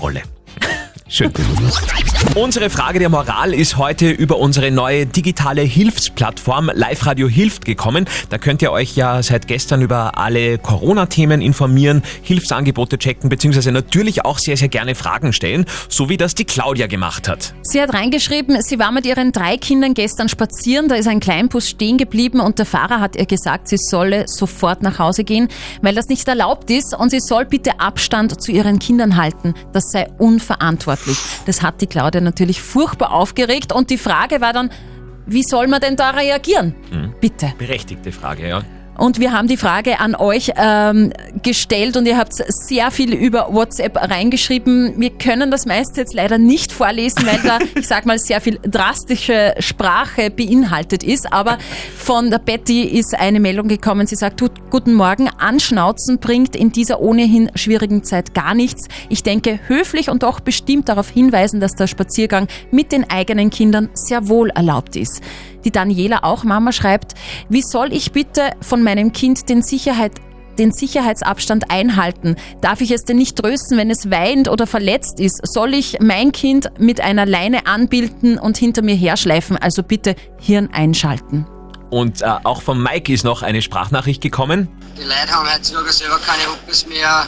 Rolle. 0.00 0.22
Schön. 1.10 1.32
Unsere 2.34 2.68
Frage 2.68 2.98
der 2.98 3.08
Moral 3.08 3.54
ist 3.54 3.78
heute 3.78 4.10
über 4.10 4.36
unsere 4.38 4.70
neue 4.70 5.06
digitale 5.06 5.62
Hilfsplattform 5.62 6.70
Live 6.74 7.06
Radio 7.06 7.28
Hilft 7.28 7.64
gekommen. 7.64 8.04
Da 8.28 8.36
könnt 8.36 8.60
ihr 8.60 8.72
euch 8.72 8.94
ja 8.94 9.22
seit 9.22 9.46
gestern 9.46 9.80
über 9.80 10.18
alle 10.18 10.58
Corona-Themen 10.58 11.40
informieren, 11.40 12.02
Hilfsangebote 12.22 12.98
checken, 12.98 13.30
beziehungsweise 13.30 13.72
natürlich 13.72 14.26
auch 14.26 14.38
sehr, 14.38 14.58
sehr 14.58 14.68
gerne 14.68 14.94
Fragen 14.94 15.32
stellen, 15.32 15.64
so 15.88 16.10
wie 16.10 16.18
das 16.18 16.34
die 16.34 16.44
Claudia 16.44 16.86
gemacht 16.88 17.26
hat. 17.26 17.54
Sie 17.62 17.80
hat 17.80 17.94
reingeschrieben, 17.94 18.60
sie 18.60 18.78
war 18.78 18.92
mit 18.92 19.06
ihren 19.06 19.32
drei 19.32 19.56
Kindern 19.56 19.94
gestern 19.94 20.28
spazieren, 20.28 20.88
da 20.88 20.94
ist 20.96 21.08
ein 21.08 21.20
Kleinbus 21.20 21.70
stehen 21.70 21.96
geblieben 21.96 22.40
und 22.40 22.58
der 22.58 22.66
Fahrer 22.66 23.00
hat 23.00 23.16
ihr 23.16 23.26
gesagt, 23.26 23.68
sie 23.68 23.78
solle 23.78 24.24
sofort 24.26 24.82
nach 24.82 24.98
Hause 24.98 25.24
gehen, 25.24 25.48
weil 25.80 25.94
das 25.94 26.08
nicht 26.08 26.28
erlaubt 26.28 26.70
ist 26.70 26.94
und 26.94 27.10
sie 27.10 27.20
soll 27.20 27.46
bitte 27.46 27.80
Abstand 27.80 28.42
zu 28.42 28.52
ihren 28.52 28.78
Kindern 28.78 29.16
halten. 29.16 29.54
Das 29.72 29.90
sei 29.90 30.06
unverantwortlich. 30.18 30.97
Das 31.46 31.62
hat 31.62 31.80
die 31.80 31.86
Claudia 31.86 32.20
natürlich 32.20 32.60
furchtbar 32.60 33.12
aufgeregt 33.12 33.72
und 33.72 33.90
die 33.90 33.98
Frage 33.98 34.40
war 34.40 34.52
dann, 34.52 34.70
wie 35.26 35.42
soll 35.42 35.66
man 35.66 35.80
denn 35.80 35.96
da 35.96 36.10
reagieren? 36.10 36.74
Hm. 36.90 37.14
Bitte. 37.20 37.52
Berechtigte 37.58 38.12
Frage, 38.12 38.48
ja. 38.48 38.62
Und 38.98 39.20
wir 39.20 39.32
haben 39.32 39.46
die 39.46 39.56
Frage 39.56 40.00
an 40.00 40.16
euch 40.16 40.50
ähm, 40.56 41.12
gestellt 41.44 41.96
und 41.96 42.04
ihr 42.06 42.18
habt 42.18 42.32
sehr 42.34 42.90
viel 42.90 43.14
über 43.14 43.54
WhatsApp 43.54 43.96
reingeschrieben. 43.96 44.94
Wir 44.96 45.10
können 45.10 45.52
das 45.52 45.66
meiste 45.66 46.00
jetzt 46.00 46.14
leider 46.14 46.36
nicht 46.36 46.72
vorlesen, 46.72 47.24
weil 47.24 47.40
da, 47.44 47.60
ich 47.78 47.86
sag 47.86 48.06
mal, 48.06 48.18
sehr 48.18 48.40
viel 48.40 48.58
drastische 48.60 49.54
Sprache 49.60 50.30
beinhaltet 50.30 51.04
ist. 51.04 51.32
Aber 51.32 51.58
von 51.96 52.30
der 52.30 52.40
Betty 52.40 52.82
ist 52.82 53.16
eine 53.16 53.38
Meldung 53.38 53.68
gekommen. 53.68 54.08
Sie 54.08 54.16
sagt, 54.16 54.42
guten 54.68 54.94
Morgen, 54.94 55.28
Anschnauzen 55.38 56.18
bringt 56.18 56.56
in 56.56 56.72
dieser 56.72 57.00
ohnehin 57.00 57.52
schwierigen 57.54 58.02
Zeit 58.02 58.34
gar 58.34 58.54
nichts. 58.54 58.88
Ich 59.08 59.22
denke, 59.22 59.60
höflich 59.68 60.10
und 60.10 60.24
auch 60.24 60.40
bestimmt 60.40 60.88
darauf 60.88 61.08
hinweisen, 61.08 61.60
dass 61.60 61.76
der 61.76 61.86
Spaziergang 61.86 62.48
mit 62.72 62.90
den 62.90 63.08
eigenen 63.08 63.50
Kindern 63.50 63.90
sehr 63.94 64.26
wohl 64.26 64.50
erlaubt 64.50 64.96
ist. 64.96 65.22
Die 65.64 65.70
Daniela, 65.70 66.20
auch 66.22 66.44
Mama, 66.44 66.72
schreibt, 66.72 67.14
wie 67.48 67.62
soll 67.62 67.92
ich 67.92 68.12
bitte 68.12 68.52
von 68.60 68.82
meinem 68.82 69.12
Kind 69.12 69.48
den 69.48 69.62
Sicherheit 69.62 70.12
den 70.58 70.72
Sicherheitsabstand 70.72 71.70
einhalten? 71.70 72.36
Darf 72.60 72.80
ich 72.80 72.90
es 72.90 73.04
denn 73.04 73.16
nicht 73.16 73.36
trösten, 73.36 73.78
wenn 73.78 73.90
es 73.90 74.10
weint 74.10 74.48
oder 74.48 74.66
verletzt 74.66 75.20
ist? 75.20 75.40
Soll 75.44 75.74
ich 75.74 75.98
mein 76.00 76.32
Kind 76.32 76.68
mit 76.78 77.00
einer 77.00 77.26
Leine 77.26 77.66
anbilden 77.66 78.38
und 78.38 78.58
hinter 78.58 78.82
mir 78.82 78.96
herschleifen? 78.96 79.56
Also 79.56 79.82
bitte 79.82 80.16
Hirn 80.40 80.68
einschalten. 80.72 81.46
Und 81.90 82.20
äh, 82.20 82.26
auch 82.44 82.62
von 82.62 82.82
Mike 82.82 83.12
ist 83.12 83.24
noch 83.24 83.42
eine 83.42 83.62
Sprachnachricht 83.62 84.20
gekommen. 84.20 84.68
Die 84.98 85.04
Leute 85.04 85.30
haben 85.30 85.48
heutzutage 85.48 85.92
selber 85.92 86.18
keine 86.18 86.42
Hobbys 86.52 86.86
mehr 86.86 87.26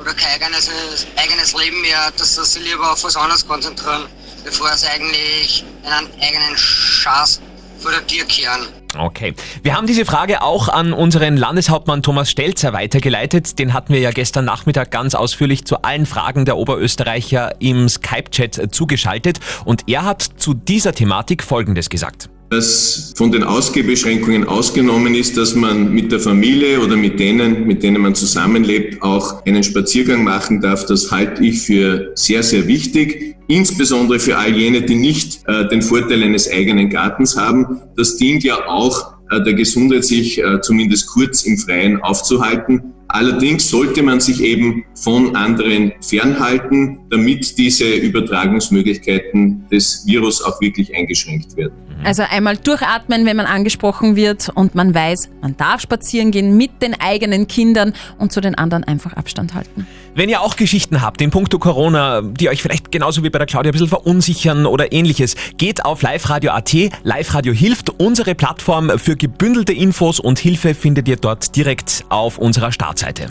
oder 0.00 0.14
kein 0.14 0.42
eigenes, 0.42 0.70
eigenes 1.16 1.54
Leben 1.54 1.80
mehr, 1.82 2.10
dass 2.16 2.34
sie 2.34 2.44
sich 2.44 2.64
lieber 2.64 2.92
auf 2.92 3.04
was 3.04 3.14
anderes 3.16 3.46
konzentrieren, 3.46 4.06
bevor 4.44 4.72
sie 4.72 4.88
eigentlich 4.88 5.64
einen 5.84 6.08
eigenen 6.20 6.56
Schatz 6.56 7.40
vor 7.80 7.90
der 7.90 8.06
Tür 8.06 8.24
kehren. 8.24 8.66
Okay. 8.98 9.34
Wir 9.62 9.76
haben 9.76 9.86
diese 9.86 10.04
Frage 10.04 10.42
auch 10.42 10.68
an 10.68 10.92
unseren 10.92 11.36
Landeshauptmann 11.36 12.02
Thomas 12.02 12.30
Stelzer 12.30 12.72
weitergeleitet. 12.72 13.58
Den 13.58 13.72
hatten 13.72 13.92
wir 13.92 14.00
ja 14.00 14.10
gestern 14.10 14.44
Nachmittag 14.44 14.90
ganz 14.90 15.14
ausführlich 15.14 15.64
zu 15.64 15.82
allen 15.82 16.06
Fragen 16.06 16.44
der 16.44 16.56
Oberösterreicher 16.56 17.60
im 17.60 17.88
Skype-Chat 17.88 18.74
zugeschaltet. 18.74 19.38
Und 19.64 19.88
er 19.88 20.04
hat 20.04 20.22
zu 20.22 20.54
dieser 20.54 20.92
Thematik 20.92 21.42
Folgendes 21.42 21.88
gesagt 21.88 22.29
dass 22.50 23.12
von 23.16 23.30
den 23.30 23.44
Ausgehbeschränkungen 23.44 24.44
ausgenommen 24.44 25.14
ist, 25.14 25.36
dass 25.36 25.54
man 25.54 25.94
mit 25.94 26.10
der 26.10 26.18
Familie 26.18 26.80
oder 26.80 26.96
mit 26.96 27.20
denen, 27.20 27.66
mit 27.66 27.84
denen 27.84 28.02
man 28.02 28.16
zusammenlebt, 28.16 29.02
auch 29.02 29.46
einen 29.46 29.62
Spaziergang 29.62 30.24
machen 30.24 30.60
darf. 30.60 30.84
Das 30.86 31.12
halte 31.12 31.44
ich 31.44 31.60
für 31.60 32.10
sehr, 32.16 32.42
sehr 32.42 32.66
wichtig, 32.66 33.36
insbesondere 33.46 34.18
für 34.18 34.36
all 34.36 34.56
jene, 34.56 34.82
die 34.82 34.96
nicht 34.96 35.42
äh, 35.46 35.68
den 35.68 35.80
Vorteil 35.80 36.24
eines 36.24 36.50
eigenen 36.50 36.90
Gartens 36.90 37.36
haben. 37.36 37.82
Das 37.96 38.16
dient 38.16 38.42
ja 38.42 38.66
auch 38.66 39.14
äh, 39.30 39.40
der 39.42 39.54
Gesundheit, 39.54 40.04
sich 40.04 40.42
äh, 40.42 40.60
zumindest 40.60 41.06
kurz 41.06 41.42
im 41.42 41.56
Freien 41.56 42.02
aufzuhalten. 42.02 42.82
Allerdings 43.06 43.68
sollte 43.68 44.02
man 44.02 44.18
sich 44.18 44.40
eben 44.40 44.84
von 44.94 45.36
anderen 45.36 45.92
fernhalten, 46.00 46.98
damit 47.10 47.58
diese 47.58 47.92
Übertragungsmöglichkeiten 47.94 49.66
des 49.70 50.04
Virus 50.06 50.42
auch 50.42 50.60
wirklich 50.60 50.94
eingeschränkt 50.94 51.56
werden. 51.56 51.89
Also 52.04 52.22
einmal 52.28 52.56
durchatmen, 52.56 53.26
wenn 53.26 53.36
man 53.36 53.46
angesprochen 53.46 54.16
wird 54.16 54.50
und 54.54 54.74
man 54.74 54.94
weiß, 54.94 55.28
man 55.42 55.56
darf 55.56 55.80
spazieren 55.80 56.30
gehen 56.30 56.56
mit 56.56 56.82
den 56.82 56.98
eigenen 57.00 57.46
Kindern 57.46 57.92
und 58.18 58.32
zu 58.32 58.40
den 58.40 58.54
anderen 58.54 58.84
einfach 58.84 59.14
Abstand 59.14 59.54
halten. 59.54 59.86
Wenn 60.14 60.28
ihr 60.28 60.40
auch 60.40 60.56
Geschichten 60.56 61.02
habt 61.02 61.20
in 61.20 61.30
puncto 61.30 61.58
Corona, 61.58 62.20
die 62.22 62.48
euch 62.48 62.62
vielleicht 62.62 62.90
genauso 62.90 63.22
wie 63.22 63.30
bei 63.30 63.38
der 63.38 63.46
Claudia 63.46 63.70
ein 63.70 63.72
bisschen 63.72 63.88
verunsichern 63.88 64.66
oder 64.66 64.92
ähnliches, 64.92 65.36
geht 65.56 65.84
auf 65.84 66.02
liveradio.at. 66.02 66.74
Live 67.04 67.34
Radio 67.34 67.52
hilft, 67.52 67.90
unsere 68.00 68.34
Plattform 68.34 68.98
für 68.98 69.16
gebündelte 69.16 69.72
Infos 69.72 70.18
und 70.18 70.38
Hilfe 70.38 70.74
findet 70.74 71.06
ihr 71.08 71.16
dort 71.16 71.54
direkt 71.54 72.04
auf 72.08 72.38
unserer 72.38 72.72
Startseite. 72.72 73.30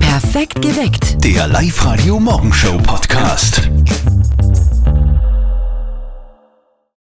Perfekt 0.00 0.62
geweckt. 0.62 1.24
Der 1.24 1.48
Live-Radio 1.48 2.18
Morgenshow 2.18 2.78
Podcast. 2.78 3.70